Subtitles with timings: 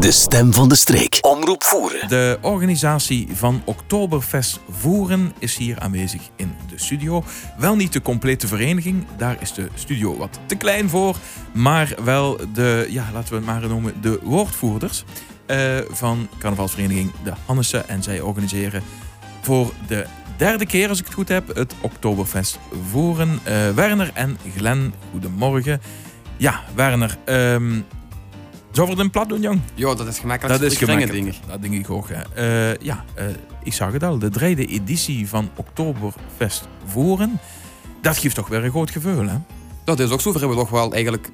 [0.00, 1.18] De stem van de streek.
[1.20, 2.08] Omroep voeren.
[2.08, 7.24] De organisatie van Oktoberfest Voeren is hier aanwezig in de studio.
[7.58, 11.16] Wel niet de complete vereniging, daar is de studio wat te klein voor.
[11.52, 15.04] Maar wel de, ja, laten we het maar noemen, de woordvoerders
[15.46, 17.88] uh, van carnavalsvereniging De Hannessen.
[17.88, 18.82] En zij organiseren
[19.40, 20.06] voor de
[20.36, 22.58] derde keer, als ik het goed heb, het Oktoberfest
[22.90, 23.40] Voeren.
[23.48, 25.80] Uh, Werner en Glen, goedemorgen.
[26.36, 27.84] Ja, Werner, um,
[28.72, 29.60] Zullen we het plat doen, jong?
[29.74, 30.60] Ja, dat is gemakkelijk.
[30.60, 31.12] Dat is gemakkelijk.
[31.12, 31.34] Dingen.
[31.46, 32.08] Dat denk ik ook.
[32.08, 33.24] Uh, ja, uh,
[33.62, 34.18] ik zag het al.
[34.18, 37.40] De derde editie van Oktoberfest Voeren.
[38.02, 39.36] Dat geeft toch weer een groot gevoel, hè?
[39.84, 40.32] Dat is ook zo.
[40.32, 41.30] We hebben toch wel eigenlijk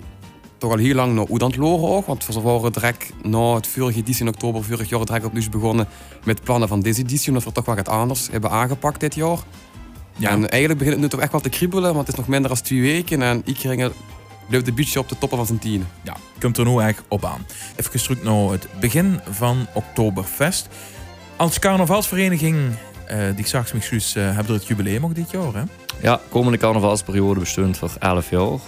[0.59, 2.07] toch al heel lang naar Oedant loren ook.
[2.07, 5.89] Want we waren direct na het vorige editie in oktober vorig jaar direct opnieuw begonnen
[6.25, 7.29] met plannen van deze editie.
[7.29, 9.39] Omdat we toch wat anders hebben aangepakt dit jaar.
[10.17, 10.31] Ja.
[10.31, 12.51] En eigenlijk begint het nu toch echt wel te kriebelen, want het is nog minder
[12.51, 13.23] dan twee weken.
[13.23, 13.93] En ik ging
[14.49, 15.87] blijft de beetje op de toppen van zijn tien.
[16.03, 17.47] Ja, komt er nu eigenlijk op aan.
[17.77, 20.69] Even terug naar het begin van Oktoberfest.
[21.37, 22.57] Als carnavalsvereniging,
[23.11, 25.63] uh, die zag me uh, hebben we het jubileum ook dit jaar, hè?
[26.03, 28.41] Ja, komende carnavalsperiode bestond voor 11 jaar.
[28.41, 28.61] Oh.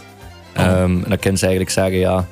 [0.57, 2.27] Um, en dan kan ze eigenlijk zeggen, ja,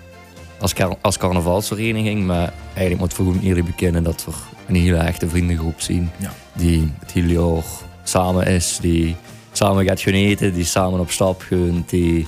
[0.60, 4.32] als, car als carnavalsvereniging, maar eigenlijk moet voor iedereen bekennen dat we
[4.66, 6.10] een hele echte vriendengroep zien.
[6.16, 6.32] Ja.
[6.52, 7.64] Die het hele jaar
[8.02, 9.16] samen is, die
[9.52, 12.26] samen gaat genieten, die samen op stap gaat, die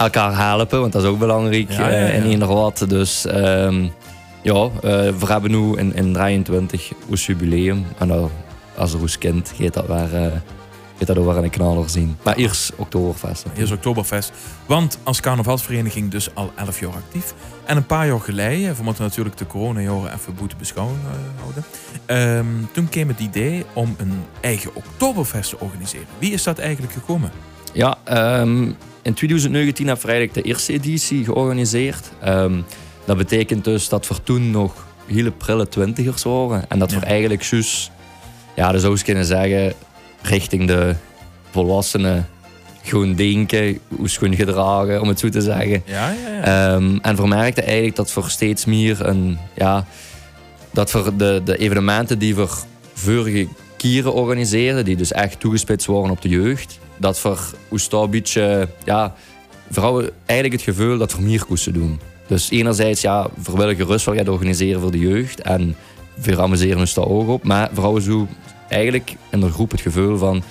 [0.00, 2.84] elkaar helpen, want dat is ook belangrijk ja, ja, in ieder wat.
[2.88, 3.92] Dus um,
[4.42, 7.86] ja, uh, we hebben nu in, in 23 ons jubileum.
[7.98, 8.30] En dan,
[8.76, 10.32] als er ons kind gaat dat weer, uh,
[10.98, 12.16] gaat dat weer een knaller zien.
[12.22, 13.46] Maar eerst Oktoberfest.
[13.56, 14.32] Eerst Oktoberfest.
[14.66, 17.34] Want als carnavalsvereniging dus al 11 jaar actief.
[17.64, 21.00] En een paar jaar geleden, we moeten natuurlijk de coronajaren even boete beschouwen
[21.40, 21.64] houden.
[22.36, 26.06] Um, toen kwam het idee om een eigen Oktoberfest te organiseren.
[26.18, 27.30] Wie is dat eigenlijk gekomen?
[27.72, 27.98] Ja,
[28.40, 32.10] um, in 2019 heb ik de eerste editie georganiseerd.
[32.26, 32.64] Um,
[33.04, 36.64] dat betekent dus dat we toen nog hele prille twintigers waren.
[36.68, 37.90] En dat we eigenlijk juist,
[38.56, 39.72] ja, dat zou je kunnen zeggen,
[40.22, 40.94] richting de
[41.50, 42.28] volwassenen
[42.82, 45.82] gewoon denken, hoe schoon gedragen, om het zo te zeggen.
[45.84, 46.74] Ja, ja, ja.
[46.74, 49.86] Um, en vermerkte eigenlijk dat we steeds meer een, ja,
[50.70, 52.48] dat we de, de evenementen die we
[52.94, 57.36] vorige keren organiseerden, die dus echt toegespitst worden op de jeugd, dat we
[57.68, 59.14] ons een beetje, ja,
[59.70, 62.00] vooral eigenlijk het gevoel dat we meer koesten doen.
[62.26, 65.76] Dus enerzijds, ja, we willen gerust wel gaan organiseren voor de jeugd en
[66.14, 67.44] we amuseren ons daar ook op.
[67.44, 68.26] Maar vooral zo
[68.68, 70.42] eigenlijk in de groep het gevoel van,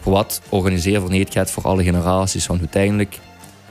[0.00, 2.46] voor wat organiseren voor gaat voor alle generaties.
[2.46, 3.18] Want uiteindelijk,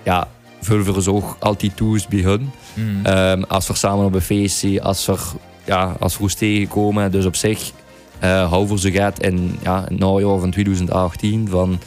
[0.04, 0.28] ja,
[0.62, 2.52] vullen we ons ook altijd toe bij hun.
[2.74, 3.06] Mm.
[3.06, 5.16] Um, als we samen op een feestje, als we,
[5.66, 7.12] ja, als we tegenkomen.
[7.12, 7.72] Dus op zich
[8.24, 11.80] uh, houden we ze gaat in ja, het najaar van 2018 van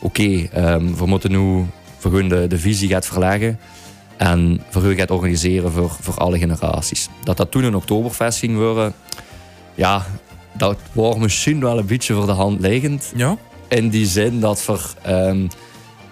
[0.00, 1.64] oké, okay, um, we moeten nu
[1.98, 3.58] voor de, de visie gaat verleggen
[4.16, 7.08] en voor gaat organiseren voor, voor alle generaties.
[7.24, 8.94] Dat dat toen een Oktoberfest ging worden,
[9.74, 10.06] ja,
[10.52, 13.12] dat was misschien wel een beetje voor de hand liggend.
[13.16, 13.36] Ja.
[13.68, 14.78] In die zin dat we
[15.12, 15.48] um,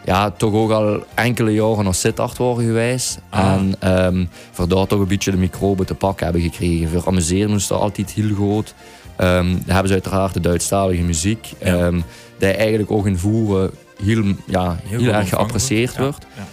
[0.04, 3.18] ja, toch ook al enkele jaren nog zitacht waren geweest.
[3.28, 3.52] Ah.
[3.52, 6.88] En um, voor daar toch een beetje de microben te pakken hebben gekregen.
[6.88, 8.74] Voor amuseren moest dat altijd heel groot.
[9.20, 11.52] Um, dan hebben ze uiteraard de Duitsstalige muziek.
[11.60, 11.92] Ja
[12.38, 13.70] die eigenlijk ook in voeren
[14.02, 16.26] heel, ja, heel, erg geapprecieerd wordt.
[16.36, 16.46] Ja.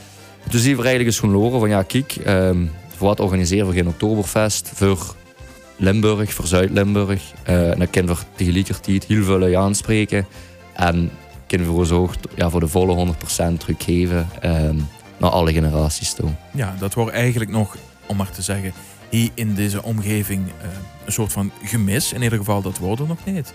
[0.49, 3.73] Dus die we eigenlijk eens gaan horen van ja, kijk, um, voor wat organiseren we
[3.73, 5.15] geen Oktoberfest voor
[5.75, 7.33] Limburg, voor Zuid-Limburg.
[7.49, 10.25] Uh, en dan kunnen we tegelijkertijd heel veel aanspreken.
[10.73, 11.11] En
[11.47, 13.13] kunnen we ons ook ja, voor de volle
[13.53, 16.29] 100% teruggeven um, naar alle generaties toe.
[16.51, 18.73] Ja, dat wordt eigenlijk nog, om maar te zeggen,
[19.09, 20.67] hier in deze omgeving uh,
[21.05, 22.13] een soort van gemis.
[22.13, 23.53] In ieder geval, dat worden nog niet.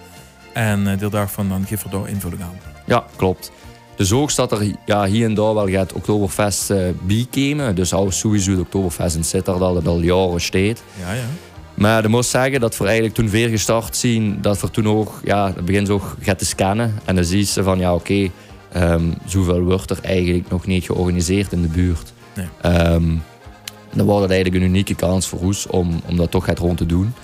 [0.53, 2.59] En uh, deel daarvan dan geef er daar invulling aan.
[2.87, 3.53] Ja, klopt.
[3.97, 7.75] Dus ook staat er ja, hier en daar wel gaat Oktoberfest uh, bijkomen.
[7.75, 10.83] Dus al sowieso het Oktoberfest in Sittard dat al jaren staat.
[11.01, 11.25] Ja, ja.
[11.75, 15.21] Maar ik moet zeggen dat we eigenlijk toen weer gestart zien, dat we toen ook,
[15.25, 16.99] ja, dat begint ook gaat te scannen.
[17.05, 18.31] En dan zie je van, ja oké,
[18.73, 22.13] okay, um, zoveel wordt er eigenlijk nog niet georganiseerd in de buurt.
[22.35, 22.73] Nee.
[22.93, 23.23] Um,
[23.93, 26.79] dan wordt het eigenlijk een unieke kans voor ons om, om dat toch gaat rond
[26.79, 27.15] te doen.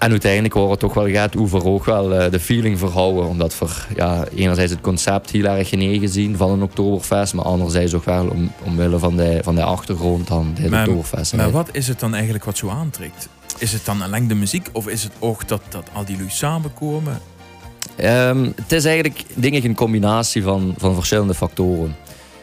[0.00, 3.26] En uiteindelijk wordt het toch wel gaat over ook wel eh, de feeling verhouden.
[3.26, 7.34] Omdat we ja, enerzijds het concept heel erg genegen zien van een Oktoberfest.
[7.34, 11.34] Maar anderzijds ook wel om, omwille van de, van de achtergrond dan de maar, Oktoberfest.
[11.34, 13.28] Maar wat is het dan eigenlijk wat zo aantrekt?
[13.58, 16.30] Is het dan alleen de muziek of is het ook dat, dat al die lui
[16.30, 17.20] samenkomen?
[18.04, 21.96] Um, het is eigenlijk denk een combinatie van, van verschillende factoren.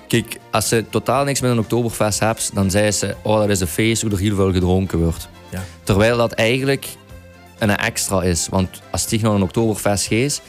[0.07, 3.59] Kijk, als je totaal niks met een Oktoberfest hebt, dan zei ze: Oh, dat is
[3.59, 5.29] een feest hoe er heel veel gedronken wordt.
[5.49, 5.63] Ja.
[5.83, 6.87] Terwijl dat eigenlijk
[7.57, 8.47] een extra is.
[8.49, 10.41] Want als het naar een Oktoberfest is,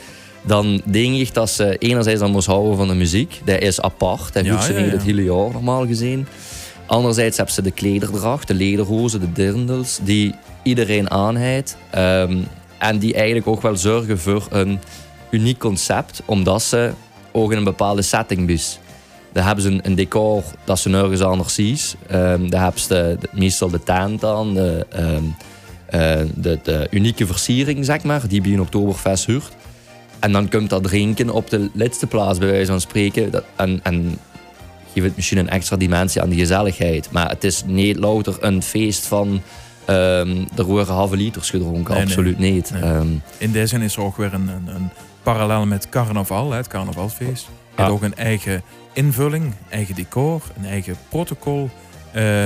[0.42, 3.40] dan denk ik dat ze enerzijds dan moest houden van de muziek.
[3.44, 4.32] Dat is apart.
[4.32, 4.90] Dat ja, ja, ja.
[4.90, 6.26] het hele jaar normaal gezien.
[6.86, 11.76] anderzijds hebben ze de klederdracht, de lederhozen, de dirndels, die iedereen aanheidt.
[11.96, 12.46] Um,
[12.78, 14.78] en die eigenlijk ook wel zorgen voor een
[15.30, 16.92] uniek concept, omdat ze
[17.32, 18.78] ook in een bepaalde setting dus.
[19.32, 21.78] Daar hebben ze een, decor dat ze nergens anders zien.
[22.12, 25.36] Um, daar hebben ze de, meestal de tent aan, de, um,
[25.90, 29.56] de, de, unieke versiering, zeg maar, die bij een Oktoberfest huurt.
[30.18, 33.30] En dan komt dat drinken op de laatste plaats, bij wijze van spreken.
[33.30, 34.18] Dat, en, en
[34.92, 37.10] geeft het misschien een extra dimensie aan die gezelligheid.
[37.10, 39.42] Maar het is niet louter een feest van...
[39.90, 42.72] Um, er worden halve liters gedronken, absoluut niet.
[43.38, 44.90] In deze zin is er ook weer een, een, een
[45.22, 47.48] parallel met carnaval, het carnavalfeest.
[47.74, 48.62] Het ook een eigen
[48.92, 51.70] invulling, eigen decor, een eigen protocol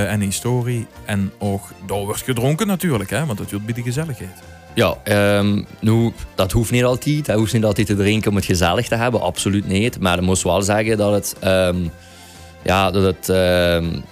[0.08, 0.86] en historie.
[1.04, 4.42] En ook, daar wordt gedronken natuurlijk, hè, want dat doet bij de gezelligheid.
[4.74, 4.96] Ja,
[5.38, 7.26] um, nu, dat hoeft niet altijd.
[7.26, 10.00] Dat hoeft niet altijd te drinken om het gezellig te hebben, absoluut niet.
[10.00, 11.90] Maar ik moet wel zeggen dat het, um,
[12.62, 14.02] ja, dat het um,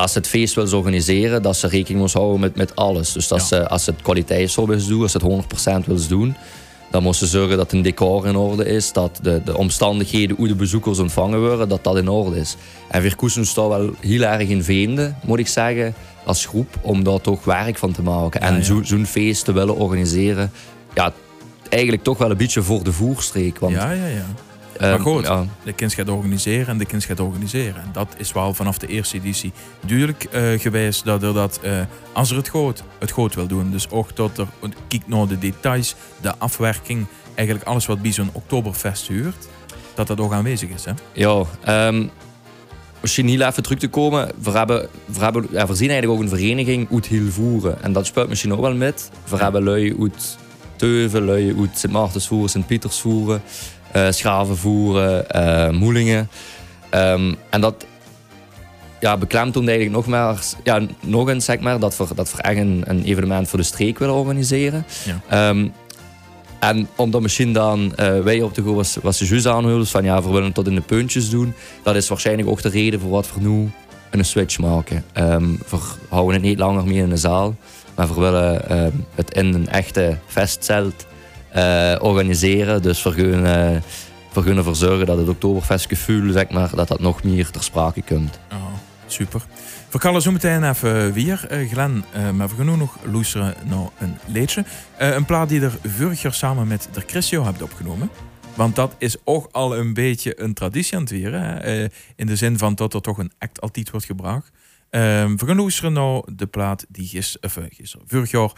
[0.00, 3.12] als ze het feest wil organiseren, dat ze rekening moet houden met, met alles.
[3.12, 6.36] Dus dat ze, als ze het kwaliteitsservice doen, als ze het 100% willen doen,
[6.90, 10.48] dan moeten ze zorgen dat een decor in orde is, dat de, de omstandigheden hoe
[10.48, 12.56] de bezoekers ontvangen worden, dat dat in orde is.
[12.88, 15.94] En Virkusen staat wel heel erg in vreemde, moet ik zeggen,
[16.24, 18.40] als groep, om daar toch werk van te maken.
[18.40, 20.50] en zo'n feest te willen organiseren,
[20.94, 21.12] ja,
[21.68, 23.58] eigenlijk toch wel een beetje voor de voerstreek.
[23.58, 24.24] Want, ja, ja, ja.
[24.80, 25.30] Maar ehm, goed,
[25.64, 27.82] de kind gaat organiseren en de kind gaat organiseren.
[27.82, 29.52] En dat is wel vanaf de eerste editie
[29.86, 31.80] duidelijk uh, geweest dat er dat, uh,
[32.12, 33.70] als er het goed, het goed wil doen.
[33.70, 34.46] Dus ook dat er,
[34.88, 39.48] kijk naar de details, de afwerking, eigenlijk alles wat bij zo'n Oktoberfest huurt,
[39.94, 40.84] dat dat ook aanwezig is.
[40.84, 40.92] Hè?
[41.12, 41.44] Ja,
[41.88, 42.10] um,
[43.00, 44.30] misschien heel even terug te komen.
[44.42, 47.82] We, hebben, we, hebben, ja, we zien eigenlijk ook een vereniging uit heel voeren.
[47.82, 49.10] En dat speelt misschien ook wel met.
[49.28, 50.38] We hebben lui uit
[50.76, 53.79] Teuven, lui uit Sint Maartens voeren, Sint Pieters voeren uh,
[54.10, 56.28] schaven voeren, uh, moelingen.
[56.94, 57.86] Um, en dat
[59.00, 62.58] ja, beklemtoont eigenlijk nog, maar, ja, nog eens zeg maar, dat we, dat we echt
[62.58, 64.84] een, een evenement voor de streek willen organiseren.
[65.28, 65.48] Ja.
[65.48, 65.72] Um,
[66.60, 70.04] en omdat misschien dan uh, wij op de go was, was de juist aanhullen van
[70.04, 71.54] ja, we willen het tot in de puntjes doen.
[71.82, 73.70] Dat is waarschijnlijk ook de reden voor wat we nu
[74.10, 75.04] een switch maken.
[75.14, 75.78] Um, we
[76.08, 77.56] houden het niet langer meer in de zaal,
[77.94, 78.62] maar we willen
[79.14, 81.06] het in een echte festzelt
[82.00, 82.82] organiseren.
[82.82, 83.14] Dus uh,
[84.32, 88.02] we gaan ervoor zorgen dat het Oktoberfestgevoel, zeg maar, dat dat nog meer ter sprake
[88.02, 88.38] komt.
[88.52, 88.72] Oh,
[89.06, 89.42] super.
[89.90, 92.04] We gaan zo meteen even weer, Glenn.
[92.16, 94.64] Uh, maar we gaan nu nog luisteren naar een liedje.
[95.00, 98.10] Uh, een plaat die er vorig jaar samen met de Christio hebt opgenomen.
[98.54, 101.32] Want dat is ook al een beetje een traditie aan het weer.
[101.32, 101.84] Hè?
[102.16, 104.50] in de zin van dat er toch een act altijd wordt gebracht.
[104.90, 108.52] we gaan luisteren naar de plaat die gisteren, gisteren, vorig jaar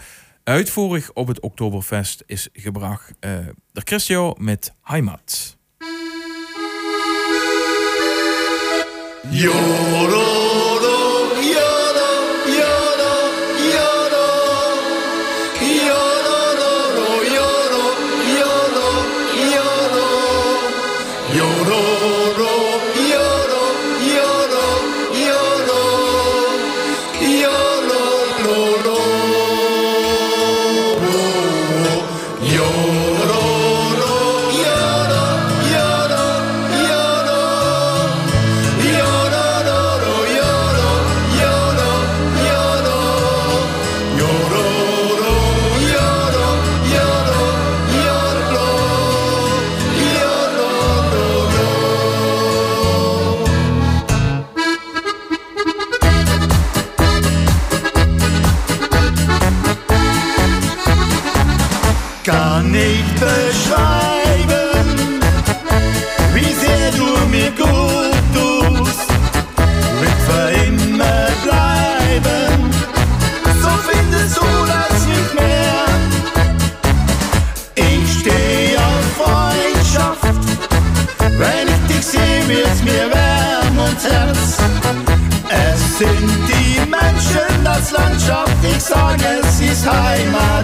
[0.45, 3.39] Uitvoerig op het Oktoberfest is gebracht uh,
[3.73, 5.57] de Christio met Heimat.
[9.31, 10.42] ist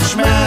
[0.09, 0.38] Englishman.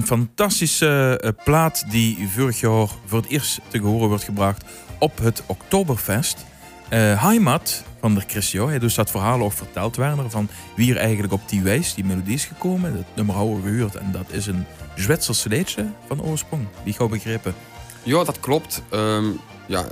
[0.00, 4.64] Een fantastische eh, plaat die vorig jaar voor het eerst te horen wordt gebracht
[4.98, 6.44] op het Oktoberfest.
[6.88, 11.00] Eh Heimat van de Christio, hij dus dat verhaal ook verteld werden van wie er
[11.00, 12.96] eigenlijk op die wijs, die melodie is gekomen.
[12.96, 14.64] Het nummer houden we gehuurd en dat is een
[14.94, 17.54] Zwitsers liedje van oorsprong, die gauw begrepen.
[18.02, 18.82] Ja, dat klopt.
[18.90, 19.26] Ehm,
[19.66, 19.84] ja,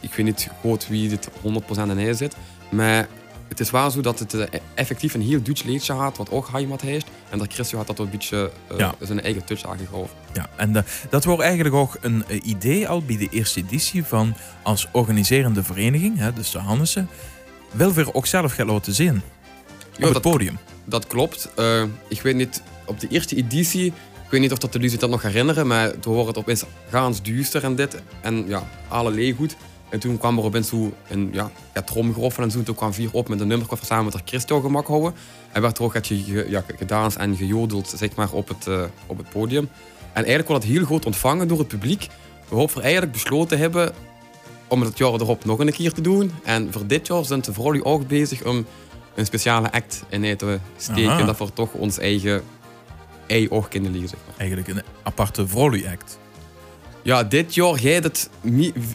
[0.00, 2.36] ik weet niet goed wie dit 100% in zit.
[2.70, 3.08] Maar
[3.58, 6.48] het is wel zo dat het eh, effectief een heel Duits liedje had, wat ook
[6.52, 7.06] Heimat heeft.
[7.30, 8.94] En dat Christio had dat een beetje eh, Ja.
[9.00, 10.08] zijn eigen touch aangegeven.
[10.32, 14.34] Ja, en eh, dat wordt eigenlijk ook een idee al bij de eerste editie van
[14.62, 17.08] als organiserende vereniging, hè, dus de Hannessen,
[17.70, 20.58] wil weer ook zelf gaan laten zien op Ja, het dat, podium.
[20.84, 21.48] dat klopt.
[22.08, 23.86] Ik weet niet, op de eerste editie,
[24.24, 26.64] ik weet niet of dat de jullie dat nog herinneren, maar toen hoorde het opeens
[26.90, 28.02] gaans duister en dit.
[28.20, 29.56] En ja, alle leeggoed.
[29.94, 32.62] En toen kwam er opeens zo een ja, ja, tromgeroffel en zo.
[32.62, 35.14] Toen kwam vier op met een nummer samen met de Christo gemak houden.
[35.52, 39.18] En werd er ook ge, ja, gedanst en gejodeld zeg maar, op, het, eh, op
[39.18, 39.68] het podium.
[40.12, 42.08] En eigenlijk werd het heel goed ontvangen door het publiek.
[42.48, 43.92] Waarop we eigenlijk besloten hebben
[44.68, 46.30] om het jaar erop nog een keer te doen.
[46.44, 48.66] En voor dit jaar zijn de vrouwen ook bezig om
[49.14, 51.10] een speciale act in te steken.
[51.10, 51.24] Aha.
[51.24, 52.42] Dat we toch ons eigen
[53.26, 54.08] ei ook kunnen leren.
[54.08, 54.34] Zeg maar.
[54.36, 56.18] Eigenlijk een aparte vrolijk act.
[57.04, 58.30] Ja, dit jaar gaat het...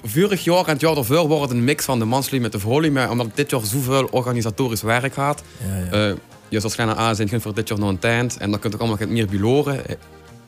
[0.03, 2.59] Vorig jaar en het jaar ervoor wordt het een mix van de mansli met de
[2.59, 2.93] vrouwen.
[2.93, 5.43] Maar omdat dit jaar zoveel organisatorisch werk gaat...
[5.67, 6.09] Ja, ja.
[6.09, 6.15] eh
[6.49, 8.37] je zoals kleine A zijn, voor dit jaar nog een tijd.
[8.37, 9.81] En dan kunt ook allemaal meer beloren.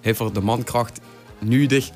[0.01, 1.00] Heeft voor de mankracht
[1.39, 1.89] nodig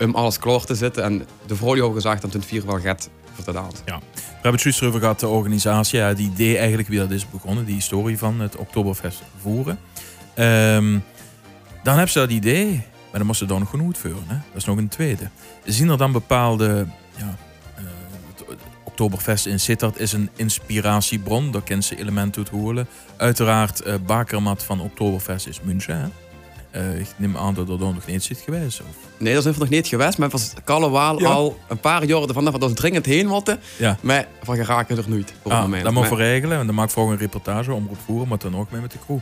[0.00, 1.02] om alles klaar te zetten.
[1.02, 3.80] En de vrouwen hebben gezegd dat het vier wel gaat voor de dans.
[3.84, 3.92] We
[4.32, 5.98] hebben het juist over gehad, de organisatie.
[5.98, 9.78] Ja, het idee eigenlijk wie dat is begonnen, die historie van het Oktoberfest voeren.
[10.34, 10.98] Ehm,
[11.82, 12.82] dan hebben ze dat idee,
[13.14, 14.28] maar dan moesten ze dan nog genoeg uitvoeren.
[14.28, 14.34] Hè?
[14.34, 15.28] Dat is nog een tweede.
[15.64, 16.86] Zien er dan bepaalde...
[17.16, 17.36] Ja,
[17.76, 17.84] eh,
[18.84, 21.50] Oktoberfest in Sittard is een inspiratiebron.
[21.50, 22.88] Daar kent ze elementen uit horen.
[23.16, 26.00] Uiteraard, eh Bakermat van Oktoberfest is München.
[26.00, 26.23] Hè?
[26.74, 28.80] Eh, ik neem aan dat er dan nog niet zit geweest.
[28.80, 28.86] Of...
[29.18, 30.18] Nee, dat is nog niet geweest.
[30.18, 31.28] Maar was Kallewaal Ja.
[31.28, 33.60] al een paar jaar ervan dat we dringend heen moeten.
[33.78, 33.96] Ja.
[34.00, 35.84] Maar van geraken er nooit op het Ah, moment.
[35.84, 36.58] dat moet Maar- we regelen.
[36.58, 38.98] En dan maak ik volgende een reportage omroep voeren, maar dan ook mee met de
[39.06, 39.18] crew.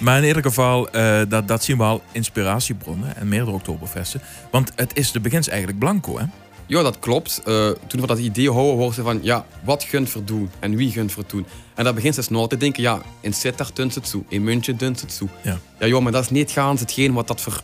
[0.00, 4.20] maar in ieder geval, eh, dat, dat zien we al inspiratiebronnen en meerdere Oktoberfesten.
[4.50, 6.24] Want het is de begins eigenlijk blanco, hè?
[6.66, 7.42] Ja, dat klopt.
[7.44, 10.76] Eh, toen we dat idee houden, hoorden ze van, ja, wat gunt voor doen en
[10.76, 11.46] wie gunt voor doen.
[11.74, 14.44] En dan begint ze snel te denken, ja, in Sittard doen ze het zo, in
[14.44, 15.28] München doen ze het zo.
[15.42, 15.58] Ja.
[15.78, 17.60] Ja, joh, maar dat is niet gaans hetgeen wat dat voor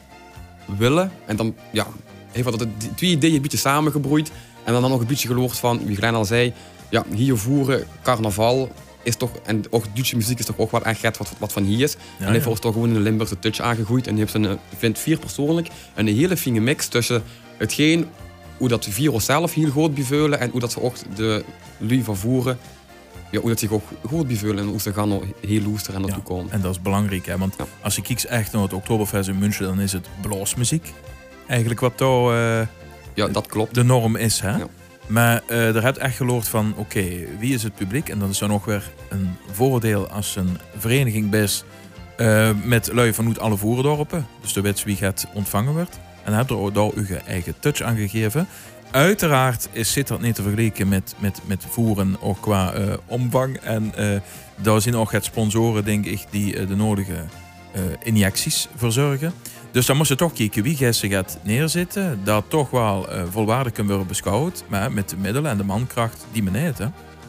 [0.78, 1.12] willen.
[1.26, 1.86] En dan, ja,
[2.30, 4.30] heeft dat die twee ideeën een beetje samengebroeid.
[4.64, 6.52] En dan, dan nog een beetje geloofd van, wie Glenn al zei,
[6.90, 8.70] ja, hier voeren, carnaval
[9.02, 11.80] is toch, en ook Duitse muziek is toch ook wel echt wat, wat van hier
[11.80, 11.94] is.
[11.94, 12.50] en hij heeft ja.
[12.50, 14.06] ons toch gewoon een Limburgse touch aangegroeid.
[14.06, 17.22] En die heeft een, ik vind vier persoonlijk een hele fine mix tussen
[17.56, 18.06] hetgeen
[18.60, 21.44] hoe dat de virus zelf heel goed beveulen en hoe dat ze ook de
[21.78, 22.58] lui van voeren,
[23.30, 26.00] ja, hoe dat zich ook goed beveulen en hoe ze gaan nog heel loester en
[26.00, 26.52] naartoe komen.
[26.52, 27.38] En dat is belangrijk, hè?
[27.38, 27.64] Want Ja.
[27.82, 30.92] als je kijkt echt naar het Oktoberfest in München, dan is het bluesmuziek.
[31.46, 32.66] Eigenlijk wat daar eh,
[33.14, 33.74] Ja, dat klopt.
[33.74, 34.56] de norm is, hè?
[34.56, 34.66] Ja.
[35.06, 37.04] Maar eh er hebt echt geloofd van, oké,
[37.38, 38.08] wie is het publiek?
[38.08, 41.64] En dat is dan ook weer een voordeel als een vereniging best
[42.16, 44.26] Eh, met lui vanuit alle voerdorpen.
[44.40, 45.98] Dus de wet wie gaat ontvangen wordt.
[46.24, 48.48] En heb er daar uw eigen touch aan gegeven.
[48.90, 53.56] Uiteraard is, zit dat niet te vergelijken met, met, met voeren ook qua eh, omvang.
[53.56, 54.20] En eh,
[54.56, 57.24] daar zijn ook het sponsoren, denk ik, die eh, de nodige
[58.02, 59.32] injecties verzorgen.
[59.70, 62.20] Dus dan moest je toch kijken wie ze gaat neerzetten.
[62.24, 64.64] Dat toch wel volwaardig kan worden beschouwd.
[64.68, 66.78] Maar met de middelen en de mankracht die men heeft.
[66.78, 66.86] Hè.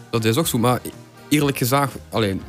[0.09, 0.79] Dat is ook zo, maar
[1.29, 2.41] eerlijk gezegd, alleen,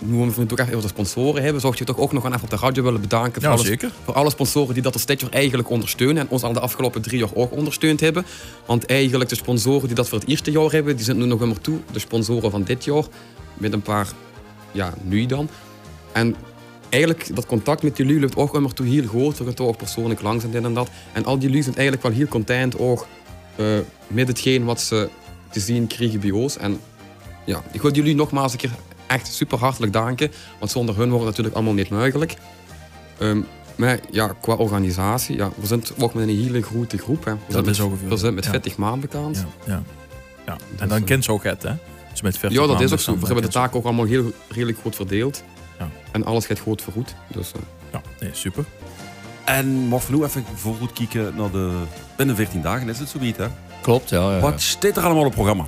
[0.00, 2.50] nu we het toch echt de sponsoren hebben, zou je toch ook nog even op
[2.50, 3.90] de radio willen bedanken voor, Ja, alles- zeker.
[4.04, 7.18] voor alle sponsoren die dat dit jaar eigenlijk ondersteunen en ons al de afgelopen drie
[7.18, 8.24] jaar ook ondersteund hebben.
[8.66, 11.42] Want eigenlijk de sponsoren die dat voor het eerste jaar hebben, die zijn nu nog
[11.42, 11.78] immer toe.
[11.92, 13.04] De sponsoren van dit jaar,
[13.54, 14.08] met een paar,
[14.72, 15.48] ja, nu dan.
[16.12, 16.34] En
[16.88, 19.38] eigenlijk, dat contact met jullie loopt ook immer toe heel goed.
[19.38, 20.88] We gaan toch ook persoonlijk langs en dit en dat.
[21.12, 23.06] En al jullie zijn eigenlijk wel heel content ook
[23.56, 23.66] eh,
[24.06, 25.08] met hetgeen wat ze
[25.50, 26.56] te zien krijgen bij ons.
[26.56, 26.80] En
[27.46, 28.70] ja, ik wil jullie nogmaals een keer
[29.10, 30.32] echt super hartelijk danken.
[30.58, 32.34] Want zonder hun wordt het natuurlijk allemaal niet mogelijk.
[33.18, 33.40] Ehm,
[33.76, 37.24] maar ja, qua organisatie, ja, we zijn ook met een hele grote groep.
[37.24, 37.32] Hè.
[37.32, 38.08] We Dat zijn is met, ongeveer.
[38.08, 38.50] We zijn met Ja.
[38.50, 39.36] 40 man bekend.
[39.36, 39.82] Ja, ja.
[40.46, 40.52] ja.
[40.52, 41.72] En is, dan eh, kent ze ook het, hè?
[42.10, 43.18] Dus met 40 Ja, dat is ook dus zo.
[43.18, 45.42] We hebben de taken ook allemaal heel redelijk goed verdeeld.
[45.78, 45.88] Ja.
[46.12, 47.14] En alles gaat goed voorgoed.
[47.34, 47.60] Dus, eh,
[47.92, 48.64] Ja, nee, super.
[49.44, 51.72] En mocht we nu even voorgoed kijken naar de...
[52.16, 53.46] Binnen 14 dagen is het zoiets, hè?
[53.80, 54.34] Klopt, ja.
[54.34, 54.40] ja.
[54.40, 55.64] Wat staat er allemaal op het programma?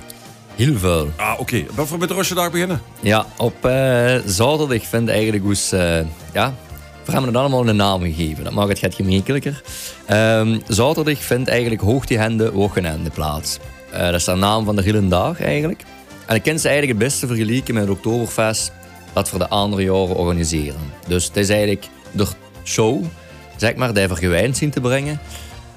[0.55, 1.11] Heel veel.
[1.15, 1.65] Ah, oké.
[1.75, 2.81] Wat voor met de dag beginnen?
[3.01, 6.53] Ja, op eh, zaterdag vind ik eigenlijk hoe ze, ja,
[7.05, 8.43] we hebben het allemaal een naam gegeven.
[8.43, 9.61] Dat maakt het gaat gemakkelijker.
[10.05, 13.59] Ehm, zaterdag vindt eigenlijk Hoogtihende Wochenende plaats.
[13.91, 15.83] Eh, dat is de naam van de hele dag eigenlijk.
[16.25, 18.71] En ik ken ze eigenlijk het beste vergelijken met het Oktoberfest
[19.13, 20.79] dat we de andere jaren organiseren.
[21.07, 22.27] Dus het is eigenlijk de
[22.63, 23.03] show,
[23.55, 25.19] zeg maar, die we gewijnd zien te brengen.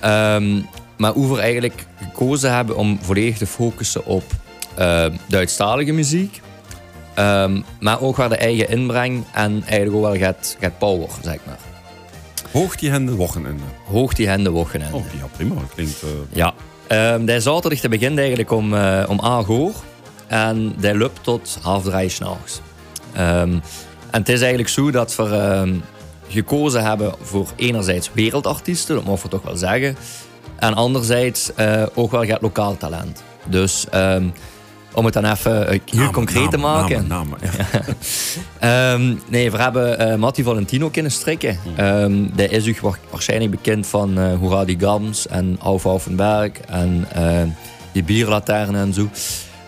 [0.01, 0.61] Ehm,
[0.97, 4.25] maar hoe we eigenlijk gekozen hebben om volledig te focussen op
[5.27, 6.41] Duitsstalige muziek.
[7.15, 11.39] Ehm, maar ook waar de eigen inbreng en eigenlijk ook wel gaat, gaat power, zeg
[11.47, 11.59] maar.
[12.53, 13.63] Hoogtihende Wochenende.
[13.91, 14.97] Hoogtihende Wochenende.
[14.97, 15.55] Oh, ja, prima.
[15.55, 16.03] Dat klinkt...
[16.03, 16.55] eh, Ja.
[16.87, 19.71] Ehm die zaterdag die begint eigenlijk om, eh om 8 uur.
[20.27, 22.61] En die loopt tot half drie s'nachts.
[23.13, 23.53] Ehm
[24.11, 25.75] en het is eigenlijk zo dat we ehm,
[26.29, 29.97] gekozen hebben voor enerzijds wereldartiesten, dat mogen we toch wel zeggen.
[30.59, 33.23] En anderzijds eh, ook wel gaat lokaal talent.
[33.47, 34.29] Dus ehm,
[34.97, 37.07] om het dan even eh, heel concreet te maken.
[37.07, 37.81] Namen, namen, ja.
[38.93, 41.59] Ehm, nee, we hebben eh Matti Valentino kunnen strikken.
[41.77, 46.51] Ehm die is u wa- waarschijnlijk bekend van eh Hoera die Gams en Auf Aufenberg
[46.69, 47.07] en
[47.93, 49.09] die bierlaternen en zo.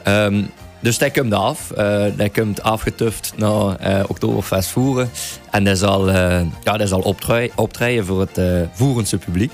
[0.03, 0.43] Ehm,
[0.81, 1.71] dus die komt af.
[1.71, 5.11] Eh die komt afgetuft naar Oktoberfest Voeren.
[5.51, 6.11] En die zal,
[6.65, 7.15] ja, die zal
[7.55, 8.41] optreden voor het
[8.73, 9.53] Voerense publiek.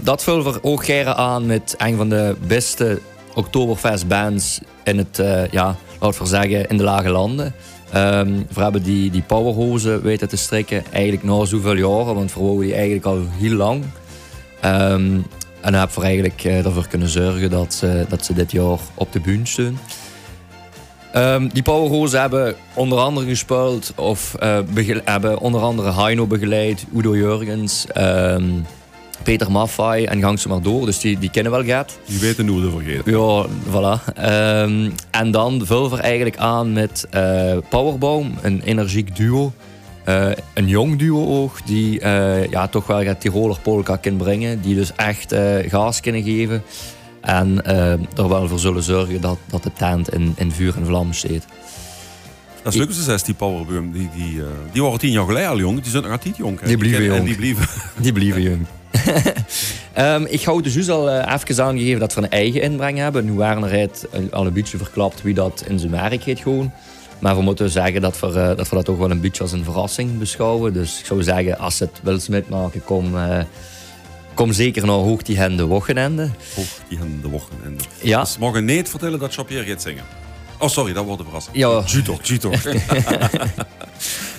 [0.00, 3.00] Dat vullen we ook graag aan met een van de beste
[3.34, 7.54] Oktoberfest bands in het, eh, ja, laten we zeggen, in de lage landen.
[7.92, 12.40] Ehm, we hebben die, die powerhozen weten te strikken, eigenlijk na zoveel jaren, want we
[12.40, 13.84] wouden die eigenlijk al heel lang.
[14.60, 15.20] Ehm,
[15.60, 19.12] en dan hebben eigenlijk eh, ervoor kunnen zorgen dat ze, dat ze dit jaar op
[19.12, 19.78] de bühne staan.
[21.12, 24.36] Ehm, die powerhozen hebben onder andere gespeeld, of
[24.74, 28.44] begel- hebben onder andere Heino begeleid, Udo Jurgens, ehm,
[29.24, 30.86] Peter Maffay en gang ze maar door.
[30.86, 31.98] Dus die, die kennen wel gaat.
[32.06, 33.12] Die weten hoe we vergeten.
[33.12, 34.14] Ja, voilà.
[34.14, 39.52] Ehm, en dan vullen we eigenlijk aan met eh Powerbaum, een energiek duo.
[40.04, 44.60] Eh, een jong duo ook, die eh, ja, toch wel gaat Tiroler polka kan brengen.
[44.60, 45.34] Die dus echt
[45.68, 46.62] gas kunnen geven.
[47.20, 47.64] En
[48.16, 51.46] er wel voor zullen zorgen dat, dat de tent in, in vuur en vlam staat.
[52.62, 53.92] Dat is leuk, ze zegt, die Powerboom.
[53.92, 55.80] Die, die, die waren tien jaar geleden al jong.
[55.82, 56.60] Die zijn nog altijd jong.
[56.60, 56.66] hè.
[56.66, 57.24] Die kennen- jong.
[57.24, 57.66] Die blijven.
[58.00, 58.66] Die blijven jong.
[59.92, 63.24] Ehm, ik hou dus al eh, even aangegeven dat we een eigen inbreng hebben.
[63.24, 66.72] Nu waren er het al een beetje verklapt wie dat in zijn werk heeft gewoon.
[67.18, 69.52] Maar we moeten zeggen dat we, eh, dat we dat toch wel een beetje als
[69.52, 70.72] een verrassing beschouwen.
[70.72, 73.38] Dus ik zou zeggen, als het wilt metmaken, kom, eh,
[74.34, 76.30] kom zeker naar Hoogtihende Wochenende.
[76.54, 77.84] Hoogtihende Wochenende.
[78.00, 80.04] Ja, Dus mogen niet vertellen dat Jean-Pierre gaat zingen.
[80.58, 81.56] Oh, sorry, dat wordt een verrassing.
[81.56, 81.82] Ja.
[81.86, 82.50] Juto, juto.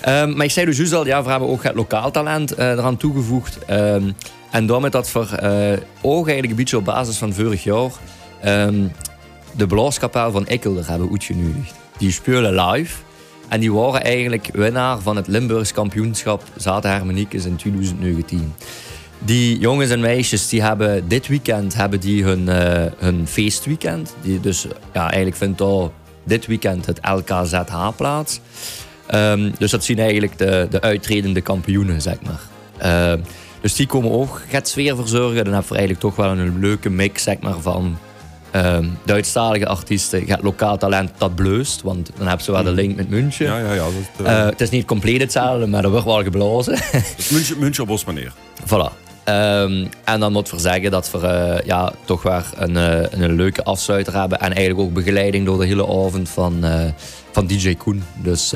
[0.02, 2.70] Ehm, maar ik zei dus juist al, ja, we hebben ook het lokaal talent eh,
[2.70, 3.58] eraan toegevoegd.
[3.65, 4.12] Ehm,
[4.56, 7.91] en daarmee dat we eh, ook eigenlijk een beetje op basis van vorig jaar
[8.41, 8.88] ehm,
[9.52, 11.74] de blaaskapel van Ekkelder hebben uitgenodigd.
[11.98, 12.98] Die spelen live.
[13.48, 18.54] En die waren eigenlijk winnaar van het Limburgs kampioenschap Zaten in 2019.
[19.20, 24.15] Die jongens en meisjes die hebben dit weekend hebben die hun, eh, hun feestweekend.
[24.22, 28.39] Die dus ja, eigenlijk vindt al dit weekend het LKZH plaats.
[29.08, 32.41] Ehm, dus dat zien eigenlijk de, de uitredende kampioenen, zeg maar.
[32.78, 33.20] Ehm,
[33.65, 35.43] dus die komen ook gaat sfeer verzorgen.
[35.43, 37.97] Dan hebben we eigenlijk toch wel een leuke mix zeg maar, van
[38.51, 41.82] ehm, Duitsstalige artiesten gaat lokaal talent dat bleust.
[41.82, 43.45] Want dan hebben ze wel de link met München.
[43.45, 43.84] Ja, ja, ja.
[43.84, 46.73] Dat, eh, Eh, het is niet compleet hetzelfde, maar er wordt wel geblazen.
[47.17, 48.34] is München, München op Bosmaneer.
[48.65, 49.05] Voilà.
[49.26, 53.32] Ehm, en dan moet we zeggen dat we eh, ja, toch weer een, eh, een
[53.32, 54.40] leuke afsluiter hebben.
[54.40, 56.86] En eigenlijk ook begeleiding door de hele avond van, eh,
[57.32, 58.04] van DJ Koen.
[58.16, 58.54] Dus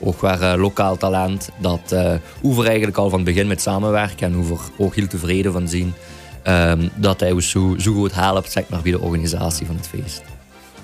[0.00, 1.48] ook weer lokaal talent.
[1.58, 1.94] Dat
[2.40, 4.26] hoe we eigenlijk al van het begin met samenwerken.
[4.26, 5.94] En hoe we ook heel tevreden van zien.
[6.42, 9.88] ehm, dat hij ons zo, zo goed helpt zeg maar, bij de organisatie van het
[9.88, 10.22] feest.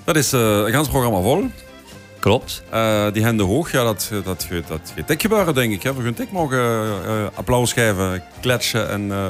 [0.05, 1.45] Dat is een gans programma vol.
[2.29, 2.63] Klopt.
[2.71, 5.83] Eh, die handen hoog, ja, dat, dat, dat, dat gaat dik gebeuren, denk ik.
[5.83, 5.95] Hè.
[5.95, 9.29] We gaan dik mogen eh, applaus geven, kletsen en, eh,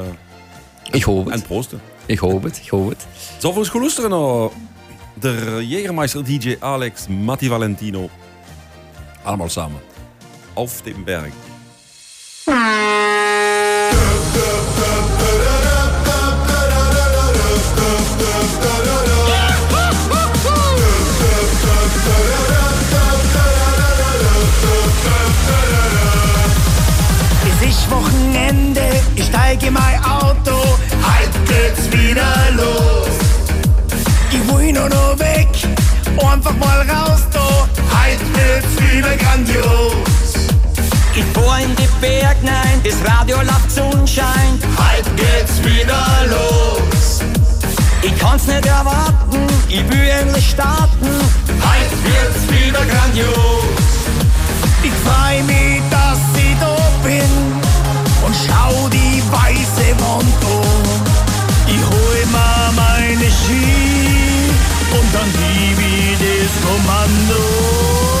[0.91, 1.33] Ik hoop het.
[1.33, 1.81] en proosten.
[2.05, 2.59] Ik hoop het.
[2.63, 3.07] Ik hoop het.
[3.37, 4.49] Zal we eens goed luisteren naar
[5.13, 8.09] de Jägermeister DJ Alex, Matti Valentino.
[9.23, 9.79] Allemaal samen.
[10.53, 11.33] Auf dem Berg.
[29.59, 30.55] Ich steige in mein Auto.
[31.03, 33.07] Heute geht's wieder los.
[34.31, 35.49] Ich will nur noch weg,
[36.17, 37.67] einfach mal raus da.
[38.01, 40.33] Heute wird's wieder grandios.
[41.15, 44.59] Ich fahr in die Berg nein, das Radio läuft Sonnenschein.
[44.77, 47.21] Heute geht's wieder los.
[48.01, 51.09] Ich kann's nicht erwarten, ich will endlich starten.
[51.47, 53.63] Heute wird's wieder grandios.
[54.81, 57.68] Ich freu mich, dass ich da bin
[58.29, 60.27] und schau die weiße an.
[61.65, 64.51] Ich hol mir meine Ski
[64.91, 68.18] und dann gib ich das Kommando.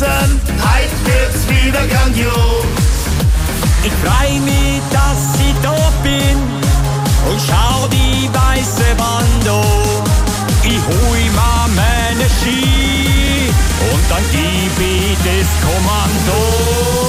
[0.00, 0.40] Glitzern.
[0.62, 2.64] Heute wird's wieder grandios.
[3.84, 6.36] Ich freu mich, dass ich da bin
[7.30, 10.04] und schau die weiße Wand an.
[10.64, 13.50] Ich hol mir meine Ski
[13.92, 16.99] und dann gib ich das Kommando.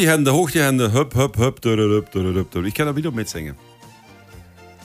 [0.00, 0.90] Hoog die handen, hoog die handen.
[0.90, 1.64] Hup, hup, hup.
[2.64, 3.56] Ik kan dat weer op met zingen.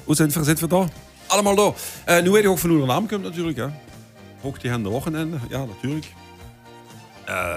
[0.03, 0.87] Hoe zijn het we daar?
[1.27, 1.75] Allemaal door.
[2.05, 3.57] Eh, nu weet je ook van hoe de naam komt natuurlijk.
[3.57, 3.67] Hè.
[4.41, 5.37] Hoog die handen, wochenende.
[5.49, 6.05] Ja, natuurlijk.
[7.25, 7.55] Eh,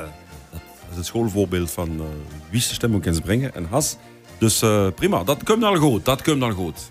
[0.50, 2.02] dat is het schoolvoorbeeld van uh,
[2.50, 3.54] wie de stemming kan ze brengen.
[3.54, 3.96] En has.
[4.38, 6.04] Dus eh, prima, dat komt al goed.
[6.04, 6.90] Dat komt al goed.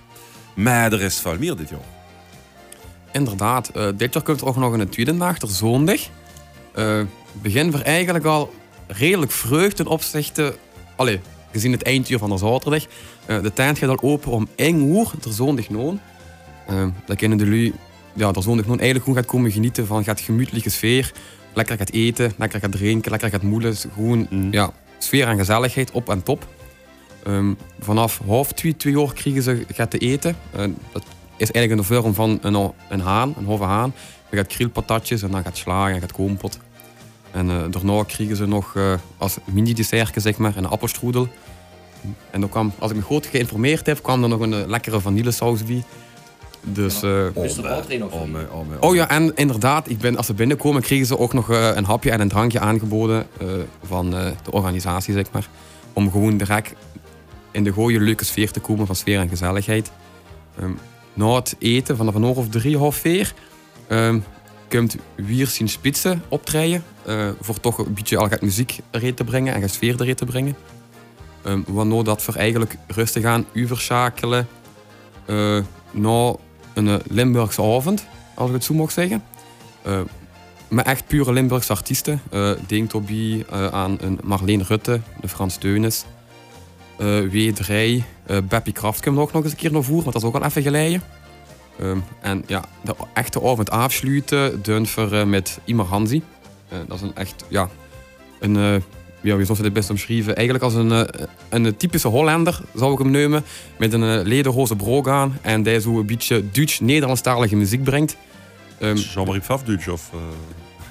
[0.56, 1.80] Maar er is veel meer dit jaar.
[3.12, 5.99] Inderdaad, eh, dit jaar komt er ook nog een tweede ter zondag.
[6.73, 7.01] Eh
[7.41, 8.53] begin we eigenlijk al
[8.88, 10.56] redelijk vreugd ten opzichte,
[10.95, 11.19] allee,
[11.52, 12.86] gezien het einduur van de zaterdag.
[13.26, 16.00] Eh, de tent gaat al open om 1 uur, ter zondag noon.
[16.67, 17.73] Eh dat kunnen jullie,
[18.13, 21.12] ja, ter zondag noon eigenlijk gewoon gaat komen genieten van gaat gemütelijke sfeer.
[21.54, 23.76] Lekker gaat eten, lekker gaat drinken, lekker gaat moelen.
[23.93, 26.47] Gewoon, ja, sfeer en gezelligheid op en top.
[27.23, 30.36] Ehm, vanaf half twee, twee uur krijgen ze gaat te eten.
[30.52, 30.60] Eh,
[30.91, 31.04] dat
[31.38, 33.93] is eigenlijk in de vorm van een, een haan, een halve haan.
[34.32, 36.60] Je gaat krielpatatjes en dan gaat slagen en gaat koompot.
[37.38, 41.28] En eh, daarna kregen ze nog eh, als mini-dessertje zeg maar, een appelstroedel.
[42.32, 45.00] En dan kwam, als ik me goed geïnformeerd heb, kwam er nog een eh, lekkere
[45.00, 45.84] vanillesaus bij.
[46.63, 48.30] Dus, Is altijd nog Oh, voor?
[48.30, 51.34] mijn, oh, mijn, oh ja, en inderdaad, ik ben, als ze binnenkomen, kregen ze ook
[51.34, 53.47] nog eh, een hapje en een drankje aangeboden eh,
[53.84, 55.47] van eh, de organisatie, zeg maar.
[55.93, 56.73] Om gewoon direct
[57.52, 59.91] in de gooie leuke sfeer te komen van sfeer en gezelligheid.
[60.60, 60.71] Ehm,
[61.13, 63.34] na het eten vanaf een uur of drie, half vier,
[63.88, 64.19] ehm,
[64.69, 66.84] komt weer zien spitsen optreden.
[67.06, 70.15] eh, voor toch een beetje al gaat muziek erin te brengen en gaat sfeer erin
[70.15, 70.56] te brengen.
[71.45, 74.47] Um, dat we eigenlijk rustig aan overschakelen
[75.25, 75.60] eh
[75.91, 76.36] naar
[76.73, 79.23] een eh, Limburgse avond, als ik het zo mag zeggen.
[79.82, 79.99] Eh,
[80.67, 82.21] met echt pure Limburgse artiesten.
[82.67, 86.06] Denk daarbij aan een Marleen Rutte, de Frans Teunis,
[86.97, 90.23] eh W3, eh Beppie Kraft komt ook nog eens een keer naar voren, want dat
[90.23, 91.01] is ook al even geleden.
[91.80, 96.22] Ehm, en ja, de echte avond afsluiten doen we eh, met Imer Hansi.
[96.70, 97.70] Eh, dat is een echt, ja,
[98.40, 98.76] een, eh
[99.22, 100.36] ja, wie zou dit best omschrijven?
[100.36, 101.08] Eigenlijk als een,
[101.50, 103.44] een typische Hollander, zou ik hem nemen.
[103.78, 108.18] Met een uh, lederhoze broek aan en die zo een beetje Duits-Nederlandstalige muziek brengt.
[108.80, 110.10] Ehm, Jean-Marie Pfaff of...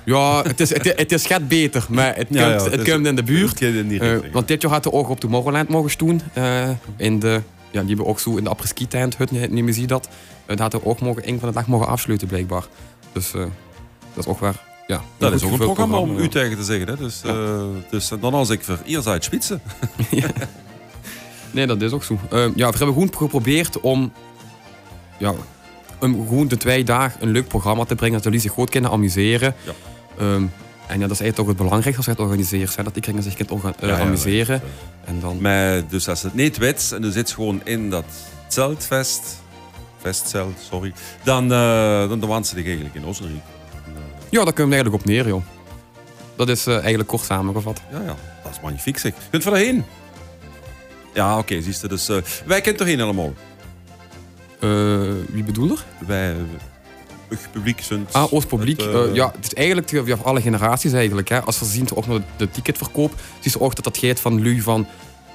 [0.04, 3.06] ja, het is, het, het is gaat beter, maar het, komt, ja, het is- komt
[3.06, 3.60] in de buurt.
[3.60, 5.90] in richting, want dit jaar had de ook op Tomorrowland mogen
[6.32, 9.72] eh in de, ja, die hebben ook zo in de apres-ski tent, hut, niet meer
[9.72, 10.06] zie dat.
[10.06, 10.12] Uh,
[10.46, 12.64] dat had er ook mogen, een van de dag mogen afsluiten blijkbaar.
[13.12, 13.40] Dus eh,
[14.14, 14.64] dat is ook waar.
[14.86, 16.88] Ja, Dat is ook een programma om u tegen te zeggen.
[16.88, 16.96] Hè?
[16.96, 19.60] Dus, eh, dus dan als ik voor zou spitsen.
[21.50, 22.18] Nee, dat is ook zo.
[22.30, 24.12] Eh, ja, we hebben gewoon geprobeerd om,
[25.18, 25.34] ja,
[26.00, 28.14] om gewoon de twee dagen een leuk programma te brengen.
[28.14, 29.54] Dat jullie zich goed kunnen amuseren.
[29.64, 29.72] Ja.
[30.18, 30.44] Ehm,
[30.86, 32.76] en ja, dat is eigenlijk toch het belangrijkste als je het organiseert.
[32.76, 34.60] Hè, dat iedereen zich kan orga- eh, Ja, ja, amuseren.
[35.04, 35.40] En dan...
[35.40, 38.04] Maar dus als het niet weet en je zit gewoon in dat
[38.48, 39.42] zeltvest,
[40.00, 43.40] vestzelt, sorry, dan, uh, dan, dan want ze eigenlijk in Oostenrijk.
[44.30, 45.42] Ja, daar kunnen we eigenlijk op neer, joh.
[46.36, 47.80] Dat is eh, eigenlijk kort samengevat.
[47.92, 49.12] Ja, ja, dat is magnifiek zeg.
[49.30, 49.84] Kunt je erheen?
[51.14, 51.88] Ja, oké, zie je.
[51.88, 53.34] Dus, uh, wij kennen toch heen allemaal?
[54.60, 55.84] Uh, wie bedoel er?
[56.06, 56.34] Wij,
[57.52, 58.06] publiek zijn...
[58.12, 58.80] Ah, Oostpubliek.
[58.80, 61.28] Het, uh, ja, het is eigenlijk ja, voor alle generaties eigenlijk.
[61.28, 61.40] Hè.
[61.40, 64.60] Als we zien ook naar de ticketverkoop, zie je ook dat dat gaat van lui
[64.60, 64.86] van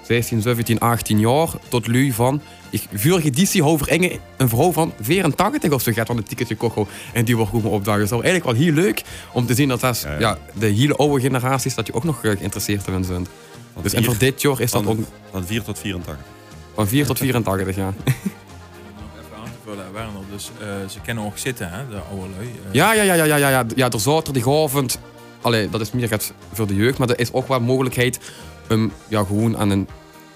[0.08, 2.42] 16, 17, 18 jaar tot lui van...
[2.70, 6.56] Ik, vorige editie over Inge, een vrouw van 84 of zo gaat van een ticketje
[6.56, 8.04] kochen en die wordt gewoon opdagen.
[8.04, 9.02] Is eigenlijk wel heel leuk
[9.34, 10.20] om te zien dat dat ja, ja.
[10.20, 13.28] ja, de hele oude generaties dat je ook nog geïnteresseerd in zijn.
[13.82, 15.00] Dus en voor dit jaar is van, dat ook...
[15.32, 16.26] Van 4 tot 84.
[16.76, 17.94] Van 4 tot 84, ja.
[19.76, 22.46] Werner, dus uh, ze kennen ook zitten, hè, de oude lui.
[22.46, 22.52] Uh.
[22.72, 23.66] Ja, ja, ja, ja, ja, ja, ja.
[23.76, 25.00] Ja, er zaterdagavond...
[25.42, 28.20] Allee, dat is meer het voor de jeugd, maar er is ook wel mogelijkheid
[28.70, 29.88] om ja, gewoon aan een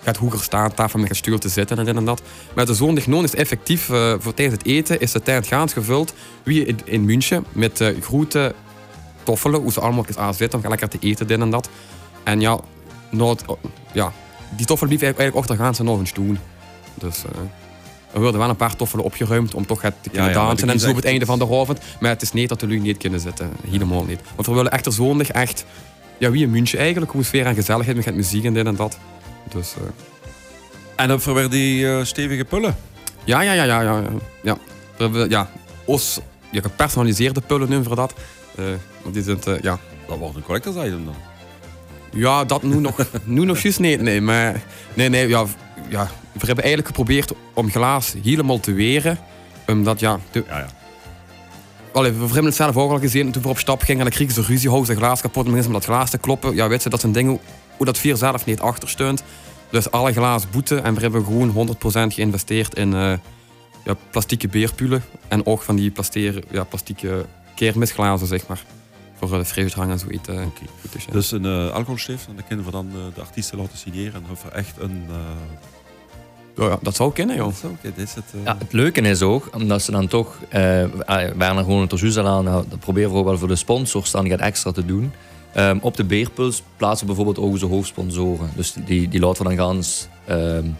[0.04, 2.22] gaat hoger staan, tafel met gestuurd te zitten en dit en dat.
[2.56, 3.86] Maar de zondag non is effectief,
[4.20, 6.14] voor tijdens het eten, is de tijd gaans gevuld.
[6.44, 8.50] Wie in, in München, met uh,
[9.24, 11.70] toffelen, hoe ze allemaal aan zitten, om gaan lekker te eten, dit en dat.
[12.24, 12.60] En ja,
[13.10, 13.38] nou,
[13.92, 14.12] ja
[14.56, 16.40] die toffelen blijven eigenlijk achtergaans nog eens doen.
[16.94, 17.24] Dus...
[18.16, 20.70] er worden wel een paar toffelen opgeruimd om toch het te kunnen ja, ja, dansen
[20.70, 21.80] en zo op het einde van de avond.
[22.00, 23.52] Maar het is niet dat de lui niet kunnen zitten.
[23.70, 24.20] Helemaal niet.
[24.36, 25.66] Want we willen echt er zondag echt...
[26.18, 27.12] Ja, wie een München eigenlijk.
[27.12, 28.98] Hoe sfeer en gezelligheid met muziek en dit en dat.
[29.54, 29.74] Dus...
[29.82, 29.88] Uh...
[30.96, 32.76] En dan verwerkt die uh, stevige pullen?
[33.24, 33.82] Ja, ja, ja, ja.
[33.82, 34.04] Ja,
[34.44, 34.58] ja.
[34.98, 35.50] We hebben, ja
[35.86, 36.20] os,
[36.52, 38.14] ja, gepersonaliseerde pullen nu voor dat.
[38.60, 38.66] Uh,
[39.12, 39.80] die zijn, ja...
[40.08, 41.16] Dat wordt een collectors item dan?
[42.12, 44.02] Ja, dat nu nog, nu nog juist niet.
[44.02, 44.62] Nee, maar...
[44.94, 45.46] Nee, nee, ja...
[45.90, 49.18] ja we hebben eigenlijk geprobeerd om glaas helemaal te weren.
[49.68, 50.20] Omdat ja...
[50.32, 50.68] De, ja, ja.
[51.92, 53.32] Allee, we hebben het zelf ook al gezien.
[53.32, 55.46] Toen we op stap gingen en dan kregen ze ruzie, houden ze glas kapot.
[55.46, 56.56] En dan om dat glas te kloppen.
[56.56, 57.40] Ja, weet je, dat zijn dingen
[57.78, 59.24] hoe dat vier zelf niet achtersteunt.
[59.70, 60.84] Dus alle glazen boeten.
[60.84, 61.78] En we hebben gewoon
[62.12, 63.14] 100% geïnvesteerd in uh,
[63.86, 65.04] ja, plastieke beerpulen.
[65.28, 68.64] En ook van die plasteren, ja, plastieke kermisglazen, zeg maar.
[69.16, 70.30] Voor de frisdrang en zoiets.
[70.30, 70.68] Uh, okay.
[70.92, 71.12] dus, ja.
[71.12, 72.28] dus een uh, alcoholstift.
[72.28, 74.14] En dan kunnen we dan de artiesten laten signeren.
[74.14, 75.06] En hebben we echt een...
[76.58, 77.54] Oh ja, dat zou kunnen, joh.
[77.82, 78.44] Dat is het, uh...
[78.44, 80.40] ja, het leuke is ook, omdat ze dan toch...
[80.44, 80.52] Uh,
[81.38, 84.40] Werner gewoon het aan, nou, dat proberen we ook wel voor de sponsors dan gaat
[84.40, 85.12] extra te doen.
[85.58, 88.50] Um, op de Beerpuls plaatsen we bijvoorbeeld ook onze hoofdsponsoren.
[88.56, 89.84] Dus die, die laten we dan gaan...
[90.38, 90.78] Um,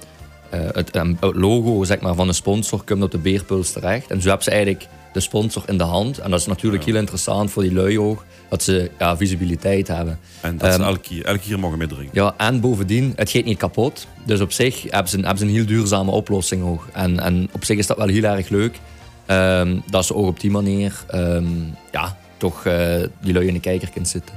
[0.54, 4.12] uh, het, um, het, logo zeg maar, van de sponsor komt op de Beerpuls terecht.
[4.12, 6.20] En zo hebben ze eigenlijk de sponsor in de hand.
[6.20, 8.26] En dat is natuurlijk heel interessant voor die lui ook.
[8.50, 10.20] Dat ze ja, visibiliteit hebben.
[10.42, 12.22] En dat ze elke keer, elke keer mogen meedrinken.
[12.22, 14.08] Ja, en bovendien, het gaat niet kapot.
[14.26, 16.88] Dus op zich hebben ze een, hebben ze een heel duurzame oplossing ook.
[16.94, 18.80] En, en op zich is dat wel heel erg leuk.
[19.28, 23.60] Um, dat ze ook op die manier um, ja, toch uh, die lui in de
[23.60, 24.36] kijker kunnen zitten.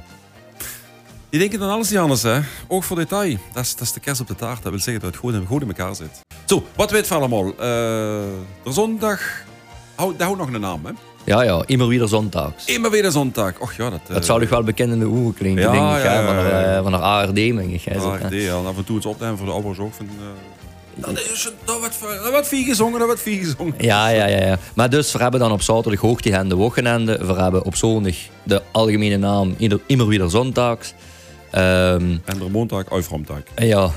[1.29, 2.39] Die denken dan alles anders, hè?
[2.67, 3.37] Oog voor detail.
[3.53, 4.63] Dat is, dat is de kerst op de taart.
[4.63, 6.19] Dat wil zeggen dat het goed in, goed in elkaar zit.
[6.45, 7.47] Zo, wat weet van allemaal?
[7.47, 9.47] Uh, de zondag...
[9.99, 10.91] Hou, dat houdt nog een naam, hè?
[11.23, 12.65] Ja, ja, immer wieder zondags.
[12.65, 13.53] Immer weer zondag.
[13.59, 13.99] Och ja, dat...
[14.07, 16.35] Dat zou toch wel bekend in de oren klinken, Ja, denk ik, ja, ja, van,
[16.35, 16.75] ja, ja.
[16.77, 17.81] eh, van ARD, denk ik.
[17.83, 18.27] hè, Ja, zo, hè.
[18.27, 18.53] RD, ja.
[18.53, 19.93] Af en toe het opnemen voor de ouders ook.
[19.93, 23.73] Van, eh, dan is dan wordt, dan wordt vier gezongen, dan wordt vier gezongen.
[23.77, 24.57] Ja, ja, ja, ja.
[24.75, 27.25] Maar dus, we hebben dan op zaterdag hoogtihende wochenende.
[27.25, 30.93] We hebben op zondag de algemene naam immer weer zondags.
[31.51, 32.49] Ehm, En de
[33.65, 33.89] ja.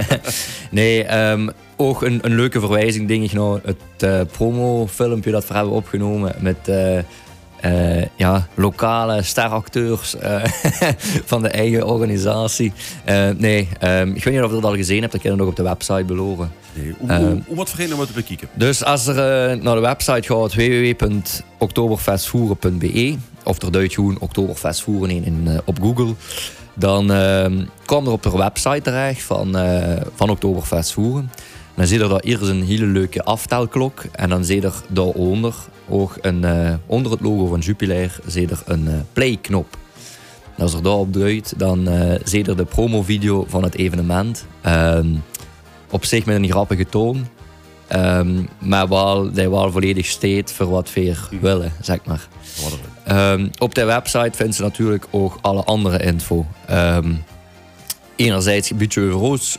[0.70, 5.54] nee, ehm, ook een, een leuke verwijzing, denk ik, naar het eh, promofilmpje dat we
[5.54, 6.98] hebben opgenomen met eh,
[7.64, 10.44] eh, ja, lokale steracteurs eh,
[11.30, 12.72] van de eigen organisatie.
[13.36, 15.48] Nee, ehm, ik weet niet of je dat al gezien hebt, dat kan je nog
[15.48, 16.52] op de website beloven.
[16.72, 18.48] Nee, hoe, hoe, hoe wat vereniging wat te bekijken?
[18.54, 25.60] Dus als er naar de website gaat www.oktoberfestvoeren.be of er duidt gewoon Oktoberfestvoeren in, in
[25.64, 26.14] op Google,
[26.74, 31.30] dan ehm kwam er op de website terecht van, eh van Oktoberfestvoeren.
[31.74, 35.54] Dan zie je daar eerst een hele leuke aftelklok en dan zie je er daaronder
[35.88, 39.76] ook een, eh, onder het logo van Jupiler zie je er een eh, play-knop.
[40.56, 44.46] En als er daarop draait, dan eh zie je er de promovideo van het evenement.
[44.60, 45.06] Ehm,
[45.90, 47.26] op zich met een grappige toon.
[47.86, 52.28] Ehm, maar wel, die wel volledig steed voor wat we hier willen, zeg maar.
[53.04, 56.46] Ehm, op de website vinden ze natuurlijk ook alle andere info.
[56.66, 57.12] Ehm,
[58.16, 59.00] enerzijds beetje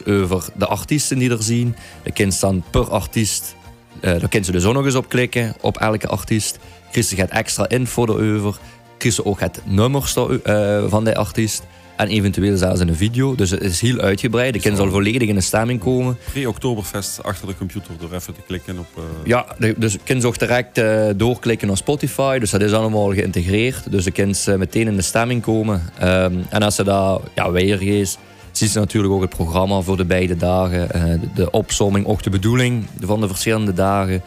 [0.05, 1.75] over de artiesten die er zien.
[2.03, 3.55] De kind dan per artiest,
[3.99, 6.59] eh daar kunnen ze dus ook nog eens op klikken, op elke artiest.
[6.91, 8.57] Je het extra info erover.
[8.99, 11.63] Je ook het nummer eh, van de artiest.
[11.97, 13.35] En eventueel zelfs in een video.
[13.35, 14.53] Dus het is heel uitgebreid.
[14.53, 16.17] De kind zal volledig in de stemming komen.
[16.31, 18.85] Pre-Oktoberfest achter de computer door even te klikken op...
[18.97, 22.39] eh, Ja, de- dus kunt ook direct eh, doorklikken naar Spotify.
[22.39, 23.91] Dus dat is allemaal geïntegreerd.
[23.91, 25.81] Dus je kunt eh, meteen in de stemming komen.
[25.99, 28.17] Ehm, en als ze dat ja, weergeeft,
[28.51, 30.87] ziet ze natuurlijk ook het programma voor de beide dagen.
[31.21, 34.21] de, de opsomming, ook de bedoeling van de verschillende dagen.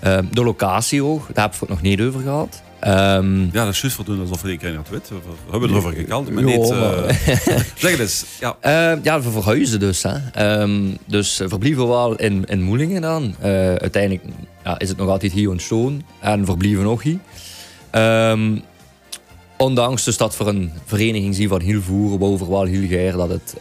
[0.00, 2.62] Ehm, de locatie ook, daar hebben we het nog niet over gehad.
[2.82, 5.08] Ehm, Ja, dat is juist voldoende alsof iedereen het weet.
[5.08, 6.70] We we hebben erover gekald, maar niet...
[6.70, 7.08] eh,
[7.76, 8.24] zeg het eens.
[8.40, 8.56] Ja.
[8.60, 10.02] Eh, ja, we verhuizen dus.
[10.02, 10.16] Hè.
[10.32, 13.34] Ehm, dus eh, verblijven we wel in, in Moelingen dan.
[13.40, 14.22] Eh, uiteindelijk
[14.64, 16.02] ja, is het nog altijd hier ontstaan.
[16.20, 17.18] En verblijven nog hier.
[17.90, 18.56] Ehm,
[19.56, 23.28] ondanks dus dat we een vereniging zien van heel voeren, boven wel heel geir dat
[23.28, 23.54] het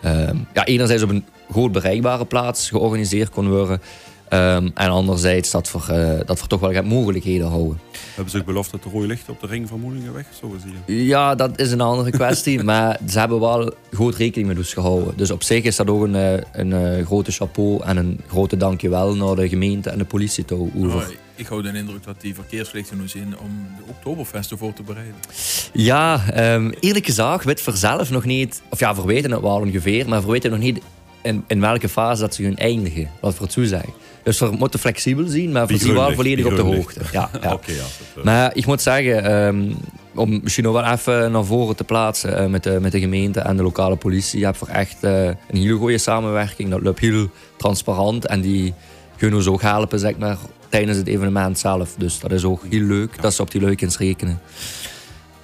[0.00, 3.80] ehm, ja, enerzijds op een goed bereikbare plaats georganiseerd kon worden.
[4.28, 7.80] Ehm, en anderzijds dat we, dat we toch wel mogelijkheden houden.
[8.14, 10.26] Hebben ze ook beloofd dat de rode licht op de ring van Moelingen weg?
[10.40, 11.06] Zo zie je.
[11.06, 12.62] Ja, dat is een andere kwestie.
[12.64, 15.12] maar ze hebben wel goed rekening met ons gehouden.
[15.16, 18.56] Dus op zich is dat ook een, eh, een, eh, grote chapeau en een grote
[18.56, 20.70] dankjewel naar de gemeente en de politie toe.
[20.76, 20.96] Over.
[20.96, 21.02] Oh,
[21.34, 25.14] ik hou de indruk dat die verkeerslichten nu zijn om de Oktoberfesten voor te bereiden.
[25.72, 29.60] Ja, ehm, eerlijk gezegd weet we zelf nog niet, of ja, we weten het wel
[29.60, 30.80] ongeveer, maar we weten nog niet
[31.22, 33.10] in, in welke fase dat ze gaan eindigen.
[33.20, 33.92] Wat we het zo zeggen.
[34.22, 37.00] Dus we moeten flexibel zien, maar we Die zien wel volledig op de hoogte.
[37.12, 37.38] Ja, ja.
[37.42, 37.48] Ja.
[37.48, 37.60] dat,
[38.16, 39.72] eh, Maar ik moet zeggen, ehm,
[40.14, 43.40] om misschien nog wel even naar voren te plaatsen eh, met, de, met de gemeente
[43.40, 46.70] en de lokale politie, je hebt voor echt eh, een hele goede samenwerking.
[46.70, 48.74] Dat loopt heel transparant en die
[49.16, 50.36] kunnen ons ook helpen zeg maar,
[50.68, 51.94] tijdens het evenement zelf.
[51.98, 54.40] Dus dat is ook heel leuk dat ze op die leukens rekenen.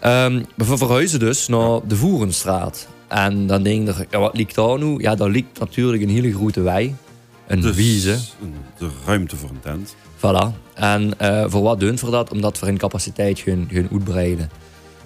[0.01, 2.89] Ehm, we verhuizen dus naar de Voerenstraat.
[3.09, 4.95] En dan denk ik, ja, wat ligt daar nu?
[4.99, 6.95] Ja, daar ligt natuurlijk een hele grote wei.
[7.47, 8.37] Een dus
[8.79, 9.95] De ruimte voor een tent.
[10.17, 10.75] Voilà.
[10.75, 12.33] En eh, voor wat doen we dat?
[12.33, 14.51] Omdat we in capaciteit gaan, gaan uitbreiden.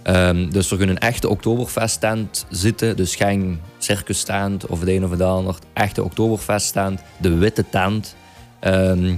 [0.02, 2.96] Ehm, dus we gaan een echte Oktoberfest-tent zitten.
[2.96, 5.56] Dus geen circus-tent of het een of het ander.
[5.72, 7.00] Echte Oktoberfest-tent.
[7.20, 8.16] De witte tent.
[8.60, 9.14] Ehm,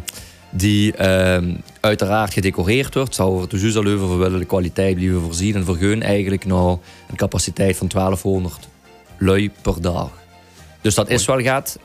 [0.50, 3.14] die ehm, uiteraard gedecoreerd wordt.
[3.14, 5.54] Zou er dus al over we willen de kwaliteit blijven voorzien.
[5.54, 6.76] En vergeun eigenlijk naar
[7.08, 8.68] een capaciteit van 1200
[9.18, 10.10] lui per dag.
[10.80, 11.78] Dus dat is wel gaat.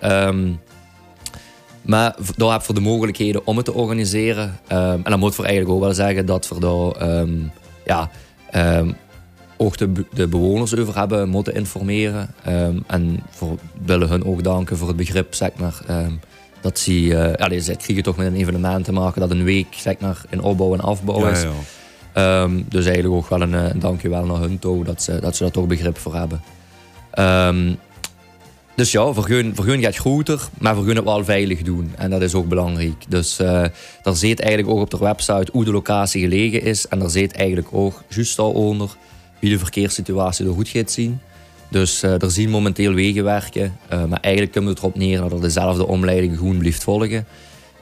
[1.85, 4.57] Maar daar heb je de mogelijkheden om het te organiseren.
[4.67, 7.33] Ehm, en dan moet we eigenlijk ook wel zeggen dat we daar ehm,
[7.85, 8.09] ja,
[8.51, 8.91] ehm,
[9.57, 12.29] ook de, de bewoners over hebben moeten informeren.
[12.87, 15.81] En voor, willen hun ook danken voor het begrip, zeg maar.
[16.61, 19.43] dat ze, eh ja, die- ze krijgen toch met een evenement te maken dat een
[19.43, 21.41] week zeg maar, in opbouw en afbouw is.
[22.13, 22.47] ja.
[22.69, 25.43] Dus eigenlijk ook wel een, eh, een dankjewel naar hun toe dat ze, dat ze
[25.43, 26.41] daar toch begrip voor hebben.
[28.75, 31.91] Dus ja, vergun, vergun gaat groter, maar vergun het wel veilig doen.
[31.97, 33.03] En dat is ook belangrijk.
[33.07, 33.65] Dus eh
[34.01, 36.87] daar zit eigenlijk ook op de website hoe de locatie gelegen is.
[36.87, 38.95] En daar zit eigenlijk ook juist daaronder
[39.39, 41.19] wie de verkeerssituatie er goed gaat zien.
[41.69, 43.77] Dus eh er zien momenteel wegen werken.
[43.89, 47.25] eh, maar eigenlijk komt het erop neer dat er dezelfde omleiding gewoon blijft volgen.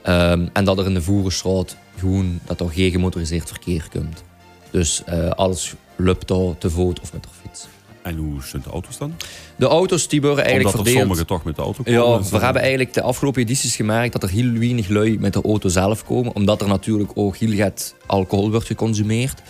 [0.02, 4.24] Ehm, en dat er in de Voerenstraat gewoon dat er geen gemotoriseerd verkeer komt.
[4.72, 5.04] Dus
[5.36, 7.68] alles daar te voet of met de fiets.
[8.04, 9.14] En hoe zijn de auto's dan?
[9.56, 11.08] De auto's die worden eigenlijk Omdat er verdeeld.
[11.08, 12.01] sommigen toch met de auto komen.
[12.01, 15.34] Ja, dus, we hebben eigenlijk de afgelopen edities gemerkt dat er heel weinig lui met
[15.34, 16.36] de auto zelf komen.
[16.36, 19.41] Omdat er natuurlijk ook heel gaat alcohol wordt geconsumeerd.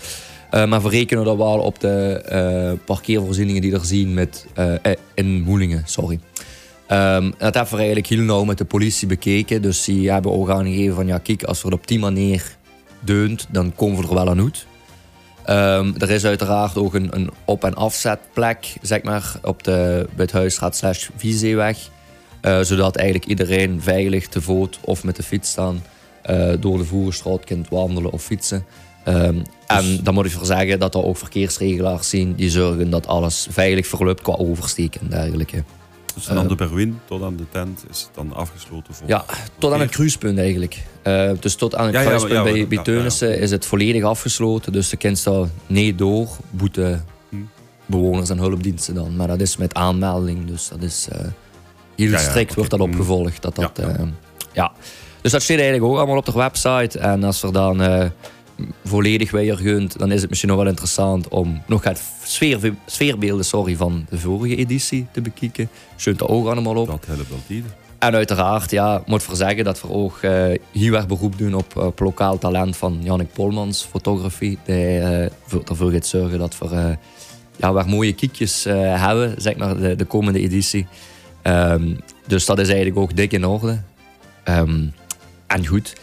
[0.49, 4.74] Eh, maar we rekenen dat wel op de eh, parkeervoorzieningen die er zien met, eh,
[5.14, 5.84] in Moelingen.
[5.86, 6.20] Sorry.
[6.88, 9.62] Ehm, dat hebben we eigenlijk heel nauw met de politie bekeken.
[9.62, 12.58] Dus die hebben ook aangegeven van ja, kijk, als we het op die manier
[12.99, 14.66] deunt, dan komen we er wel aan uit.
[15.46, 20.26] Ehm, er is uiteraard ook een, een op- en afzetplek, zeg maar, op de, bij
[20.26, 21.78] het Huisstraat slash Viezeeweg.
[22.41, 25.84] Eh, zodat eigenlijk iedereen veilig te voet of met de fiets staan
[26.22, 28.66] eh, door de Voerenstraat kunt wandelen of fietsen.
[29.04, 29.38] Ehm,
[29.68, 33.48] en dan moet ik voor zeggen dat er ook verkeersregelaars zien die zorgen dat alles
[33.50, 35.64] veilig verloopt qua oversteken en dergelijke.
[36.14, 39.07] Dus van de Berwin tot aan de tent is het dan afgesloten voor...
[39.07, 39.26] Ja,
[39.57, 40.84] tot aan het kruispunt eigenlijk.
[41.01, 44.03] Eh, dus tot aan het Ja, kruispunt ja, bij, ja, bij Teunissen is het volledig
[44.03, 44.72] afgesloten.
[44.72, 46.99] Dus de kind daar niet door, boete
[47.30, 47.36] Hm.
[47.86, 49.16] bewoners en hulpdiensten dan.
[49.16, 51.20] Maar dat is met aanmelding, dus dat is eh,
[51.95, 52.86] heel strikt wordt dat Hm.
[52.86, 53.41] opgevolgd.
[53.41, 53.95] Dat dat, Ja,
[54.53, 54.72] ja.
[55.22, 56.99] Dus dat staat eigenlijk ook allemaal op de website.
[56.99, 58.05] En als er dan eh,
[58.84, 63.45] volledig weer gunt, dan is het misschien nog wel interessant om nog het sfeer, sfeerbeelden
[63.45, 65.70] sorry, van de vorige editie te bekijken.
[65.95, 66.88] Schunt er ook allemaal op.
[66.88, 67.64] Dat helpt altijd.
[67.99, 70.32] En uiteraard, ja, ik moet voor zeggen dat we ook eh,
[70.72, 74.58] heel erg beroep doen op, op lokaal talent van Jannik Polmans, fotografie.
[74.66, 76.89] Die eh, voor- ervoor gaat zorgen dat we eh,
[77.56, 80.88] ja, weer mooie kiekjes eh, hebben, zeg maar, de, de komende editie.
[81.41, 81.95] Ehm,
[82.28, 83.82] dus dat is eigenlijk ook dik in orde.
[84.43, 84.86] Ehm,
[85.47, 85.95] en goed,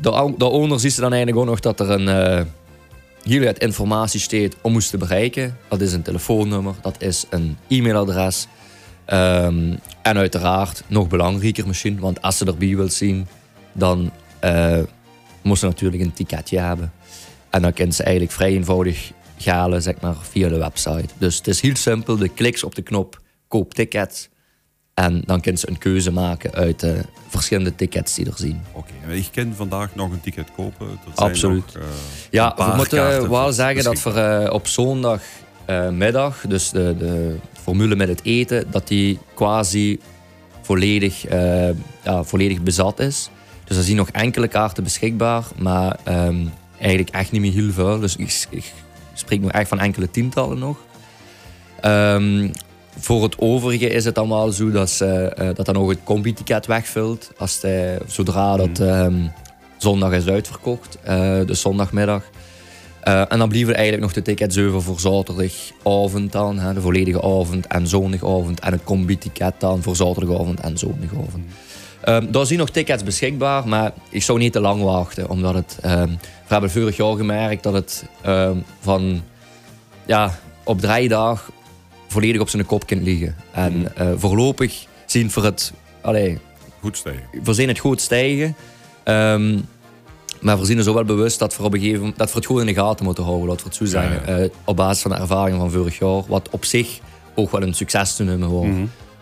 [0.00, 2.44] daaronder zie je dan eigenlijk ook nog dat er een eh
[3.22, 5.56] heel wat informatie staat om ons te bereiken.
[5.68, 8.46] Dat is een telefoonnummer, dat is een e-mailadres.
[9.04, 13.26] Ehm, en uiteraard, nog belangrijker misschien, want als ze erbij wilt zien,
[13.72, 14.78] dan eh
[15.42, 16.92] moet ze natuurlijk een ticketje hebben.
[17.50, 21.08] En dan kan ze eigenlijk vrij eenvoudig galen, zeg maar, via de website.
[21.18, 24.28] Dus het is heel simpel, de kliks op de knop koop ticket.
[24.96, 28.60] En dan kan ze een keuze maken uit de verschillende tickets die er zien.
[28.72, 30.86] Oké, ik kan vandaag nog een ticket kopen.
[30.86, 31.74] Er zijn Absoluut.
[31.74, 31.88] nog, eh,
[32.30, 34.42] Ja, we moeten wel voor zeggen dat beschikbaar.
[34.46, 40.00] eh, op zondagmiddag, dus de, de formule met het eten, dat die quasi
[40.62, 41.68] volledig, eh,
[42.04, 43.30] ja, volledig bezat is.
[43.64, 46.46] Dus er zijn nog enkele kaarten beschikbaar, maar ehm,
[46.78, 47.98] eigenlijk echt niet meer heel veel.
[48.00, 48.72] Dus ik, ik
[49.14, 50.76] spreek nog echt van enkele tientallen nog.
[51.80, 52.48] Ehm,
[52.98, 55.98] voor het overige is het dan wel zo dat, ze, eh, dat dan nog het
[56.04, 57.30] combi-ticket wegvult.
[57.36, 59.14] Als de, zodra dat ehm,
[59.76, 62.22] zondag is uitverkocht, eh, dus zondagmiddag.
[63.00, 67.22] Eh, en dan blijven eigenlijk nog de tickets over voor zaterdagavond dan, hè, de volledige
[67.22, 68.60] avond en zondagavond.
[68.60, 71.44] En het combi-ticket dan voor zaterdagavond en zondagavond.
[72.00, 75.28] Ehm, daar zijn nog tickets beschikbaar, maar ik zou niet te lang wachten.
[75.30, 78.04] Omdat het, ehm, we hebben vorig jaar gemerkt dat het
[78.80, 79.22] van
[80.06, 81.54] ja, op drie dagen
[82.06, 83.36] volledig op zijn kop kan liggen.
[83.52, 86.38] En eh, voorlopig zien we het, allee,
[86.80, 87.68] Goed stijgen.
[87.68, 88.56] het goed stijgen.
[89.04, 89.58] Ehm,
[90.40, 92.36] maar we zien er zo wel bewust dat we, op een gegeven moment, dat we
[92.36, 93.48] het goed in de gaten moeten houden.
[93.48, 94.20] Laten we het zo zeggen.
[94.36, 96.22] Ja, Eh, op basis van de ervaringen van vorig jaar.
[96.26, 96.98] Wat op zich
[97.34, 98.74] ook wel een succes te noemen wordt.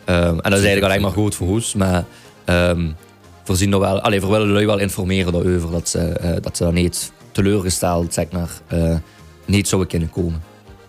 [0.04, 1.74] Ehm, en dat is eigenlijk alleen maar goed voor ons.
[1.74, 2.04] Maar
[2.44, 2.90] ehm,
[3.44, 5.70] we, zien wel, allee, we willen lui wel informeren daarover.
[5.70, 8.50] Dat ze, eh, dat ze daar niet teleurgesteld zeg maar,
[9.44, 10.42] niet zouden kunnen komen.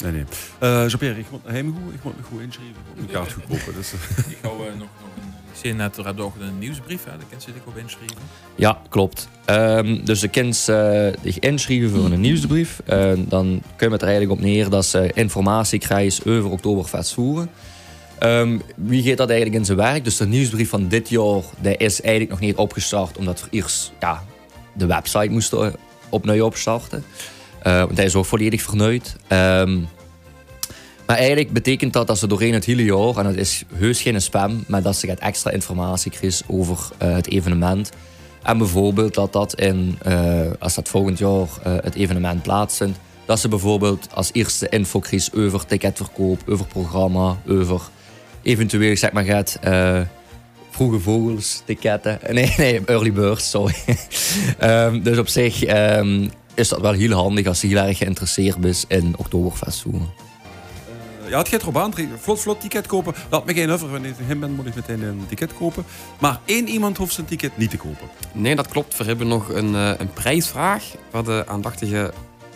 [0.03, 0.23] Nee, nee.
[0.59, 2.75] Eh Jean-Pierre, ik moet, goed- ik moet me goed inschrijven.
[2.75, 3.73] Ik moet mijn kaart goed kopen.
[3.75, 5.33] Dus, eh, Ik hou eh, nog, nog een...
[5.53, 6.07] Ik zie net, er
[6.39, 7.09] een nieuwsbrief, hè?
[7.11, 8.17] daar kan ze zich op inschrijven.
[8.55, 9.27] Ja, klopt.
[9.45, 12.81] Ehm, dus de kind eh zich inschrijven voor een nieuwsbrief.
[12.85, 17.13] Eh, dan kun je het er eigenlijk op neer dat ze informatie krijgen over Oktoberfest
[17.13, 17.49] voeren.
[18.19, 20.03] Ehm, wie gaat dat eigenlijk in zijn werk?
[20.03, 23.91] Dus de nieuwsbrief van dit jaar die is eigenlijk nog niet opgestart, omdat we eerst
[23.99, 24.23] ja,
[24.73, 25.75] de website moesten
[26.09, 27.03] opnieuw opstarten.
[27.65, 29.15] Eh, want hij is ook volledig vernieuwd.
[29.27, 29.79] Ehm,
[31.05, 34.21] maar eigenlijk betekent dat dat ze doorheen het hele jaar, en dat is heus geen
[34.21, 37.91] spam, maar dat ze extra informatie krijgen over eh, het evenement.
[38.43, 43.47] En bijvoorbeeld dat dat in, eh, als dat volgend jaar het evenement plaatsvindt, dat ze
[43.47, 47.81] bijvoorbeeld als eerste info krijgen over ticketverkoop, over programma, over
[48.41, 49.59] eventueel zeg maar gaat
[50.69, 52.19] vroege vogels ticketten.
[52.29, 53.75] Nee, nee, early birds, sorry.
[54.59, 58.57] Ehm, dus op zich ehm, is dat wel heel handig als je heel erg geïnteresseerd
[58.57, 60.13] bent in Oktoberfest voeren.
[61.29, 61.93] ja, het gaat erop aan.
[62.19, 63.13] Vlot, vlot ticket kopen.
[63.29, 63.91] Laat me geen huffer.
[63.91, 65.85] Wanneer ik hem ben, moet ik meteen een ticket kopen.
[66.19, 68.07] Maar één iemand hoeft zijn ticket niet te kopen.
[68.31, 68.97] Nee, dat klopt.
[68.97, 72.13] We hebben nog een, eh, een prijsvraag voor de aandachtige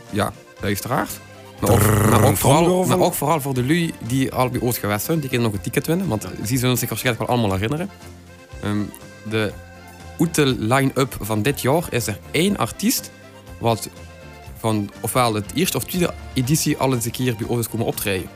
[0.10, 1.12] ja, luisteraars.
[1.60, 4.78] Maar ook, maar, ook vooral, maar ook vooral voor de lui die al bij Oost
[4.78, 5.20] geweest zijn.
[5.20, 7.90] Die kunnen nog een ticket winnen, want die zullen zich waarschijnlijk wel allemaal herinneren.
[8.62, 8.80] Ehm,
[9.30, 9.52] de
[10.20, 13.12] Oete line-up van dit jaar is er één artiest
[13.60, 13.90] wat
[14.58, 18.30] van ofwel het eerste of tweede editie al eens een keer bij ons komen optreden.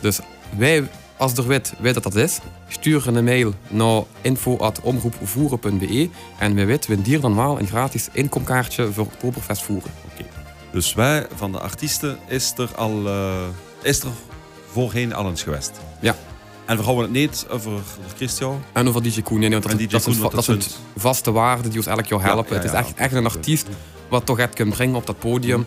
[0.00, 0.20] Dus
[0.56, 2.38] wij, als er weet, weet dat dat is,
[2.68, 8.92] stuur een mail naar info.omroepvoeren.be en wij weten we hier dan wel een gratis inkomkaartje
[8.92, 9.90] voor Oktoberfest voeren.
[10.12, 10.24] Oké.
[10.72, 13.46] Dus wij van de artiesten is er al eh,
[13.82, 14.10] is er
[14.70, 15.80] voorheen al eens geweest.
[16.00, 16.16] Ja.
[16.64, 17.72] En we houden het niet over
[18.16, 18.62] Christian.
[18.72, 19.40] En over DJ Koen.
[19.40, 20.62] Nee, want dat, dat, dat dat zijn
[20.96, 22.56] vaste waarden die ons elk jaar helpen.
[22.56, 23.68] Ja, ja, het is echt, echt een artiest
[24.12, 25.66] wat toch het kunt brengen op dat podium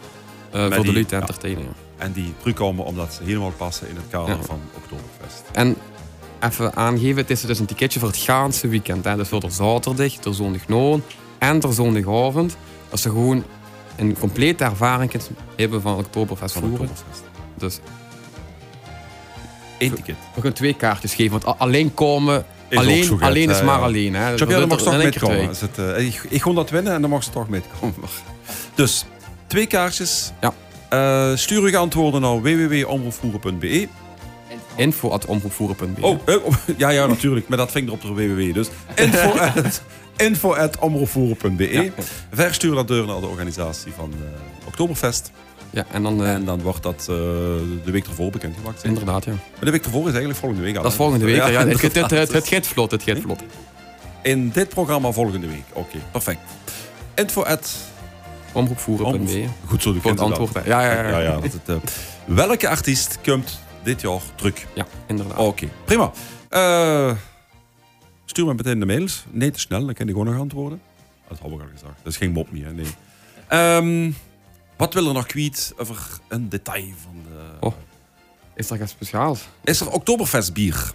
[0.52, 1.22] eh, voor de die- luid te ja.
[1.22, 1.64] entertainen.
[1.64, 1.70] ja.
[1.98, 5.44] En die terugkomen omdat ze helemaal passen in het kader van Oktoberfest.
[5.52, 5.76] En
[6.40, 9.06] even aangeven, het is dus een ticketje voor het gaanse weekend.
[9.06, 9.16] Hè.
[9.16, 11.02] Dus voor de zaterdag, de zondagnacht
[11.38, 12.58] en de zondagavond.
[12.90, 13.44] Dat ze gewoon
[13.96, 15.12] een complete ervaring
[15.56, 16.64] hebben van Oktoberfest Van.
[16.64, 17.24] Oktoberfest.
[17.58, 17.80] Dus
[19.78, 20.16] Eén ticket.
[20.34, 21.40] we kunnen twee kaartjes geven.
[21.42, 23.86] Want alleen komen, Is alleen, alleen is maar ja.
[23.86, 24.16] alleen.
[24.16, 24.66] Hè.
[24.68, 24.98] Mag toch
[25.62, 27.96] het, eh, ik, ik kon dat winnen en dan mag ze toch metkomen.
[28.76, 29.06] Dus,
[29.48, 30.32] twee kaartjes.
[30.42, 30.54] Ja.
[30.90, 33.68] Eh, stuur uw antwoorden naar www.omroepvoeren.be.
[33.68, 33.88] twee.
[34.76, 36.02] Info at omroepvoeren.be.
[36.02, 37.48] Oh, eh, oh, ja, ja, natuurlijk.
[37.48, 38.54] Met dat vinger op de www.
[38.54, 41.64] Dus info at, info.
[41.64, 41.92] Ja.
[42.32, 45.32] Verstuur dat deur naar de organisatie van eh, Oktoberfest.
[45.76, 46.24] Ja, en dan...
[46.24, 48.84] eh, En dan wordt dat eh, de week ervoor bekendgemaakt.
[48.84, 49.32] inderdaad, ja.
[49.32, 50.82] Maar de week ervoor is eigenlijk volgende week al.
[50.84, 51.36] Dat is volgende week.
[51.36, 53.44] Ja, het, het, het, het, het gaat vlot, het gaat vlot.
[54.24, 55.64] In dit programma volgende week.
[55.74, 56.40] Oké, perfect.
[57.16, 57.76] Info at
[58.52, 59.46] Omroepvoeren.be.
[59.66, 60.54] Goed zo, Voor het antwoord.
[60.54, 61.10] Ja, ja, ja.
[61.10, 61.76] Ja, ja, dat het, eh,
[62.26, 64.66] welke artiest komt dit jaar terug?
[64.74, 65.38] Ja, inderdaad.
[65.38, 66.12] Oké, prima.
[68.26, 69.26] Stuur me meteen de mails.
[69.32, 70.82] Nee, te snel, dan kan ik gewoon nog antwoorden.
[71.28, 71.94] Dat heb ik al gezegd.
[72.04, 72.86] Dat is geen mop meer, nee.
[73.48, 74.12] Ehm,
[74.78, 75.98] wat wil er nog kwijt over
[76.28, 77.66] een detail van de...
[77.66, 77.74] Oh.
[78.56, 79.48] Is dat iets speciaals?
[79.64, 80.92] Is er Oktoberfest bier?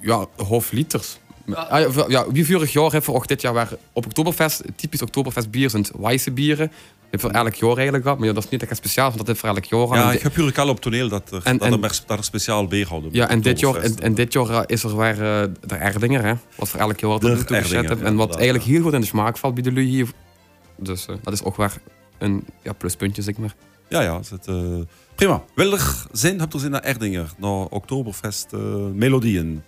[0.00, 1.18] Ja, hoofdliters.
[1.54, 5.02] Ah, ja, ja, wie vorig jaar heeft we ook dit jaar weer op Oktoberfest, typisch
[5.02, 6.72] Oktoberfest bier zijn wijze bieren.
[7.10, 9.26] Heeft voor elk jaar eigenlijk gehad, maar ja, dat is niet echt speciaal, want dat
[9.26, 9.98] heeft voor elk jaar.
[9.98, 12.18] Ja, En ik heb natuurlijk al op toneel dat er, En- dat en- er, dat
[12.18, 13.10] er speciaal bier houden.
[13.12, 16.34] Ja, en dit jaar, en, dit jaar eh, is er weer eh, de Erdinger, hè,
[16.56, 18.06] wat voor elk jaar er naartoe gezet hebben.
[18.06, 18.70] En wat eigenlijk ja.
[18.70, 20.08] heel goed in de smaak valt bij de lui hier.
[20.76, 21.72] Dus eh, dat is ook weer
[22.20, 23.54] een ja, pluspuntje, zeg maar.
[23.88, 24.18] Ja, ja.
[24.18, 24.78] Is het, eh,
[25.14, 25.44] prima.
[25.54, 28.60] Wil er zin, hebt er zin naar Erdinger, naar Oktoberfest eh,
[28.94, 29.62] melodieën?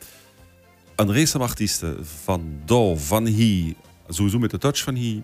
[0.97, 3.75] Een race van artiesten van Do, van Hi,
[4.09, 5.23] sowieso met de touch van Hi,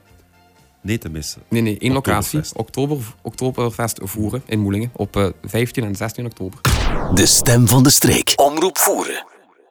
[0.80, 1.42] niet te missen.
[1.48, 2.38] Nee, nee, één locatie.
[2.38, 2.56] Oktoberfest.
[2.56, 6.60] Oktober, Oktoberfest voeren in Moelingen op eh, 15 en 16 oktober.
[7.14, 8.32] De stem van de streek.
[8.36, 9.26] Omroep voeren.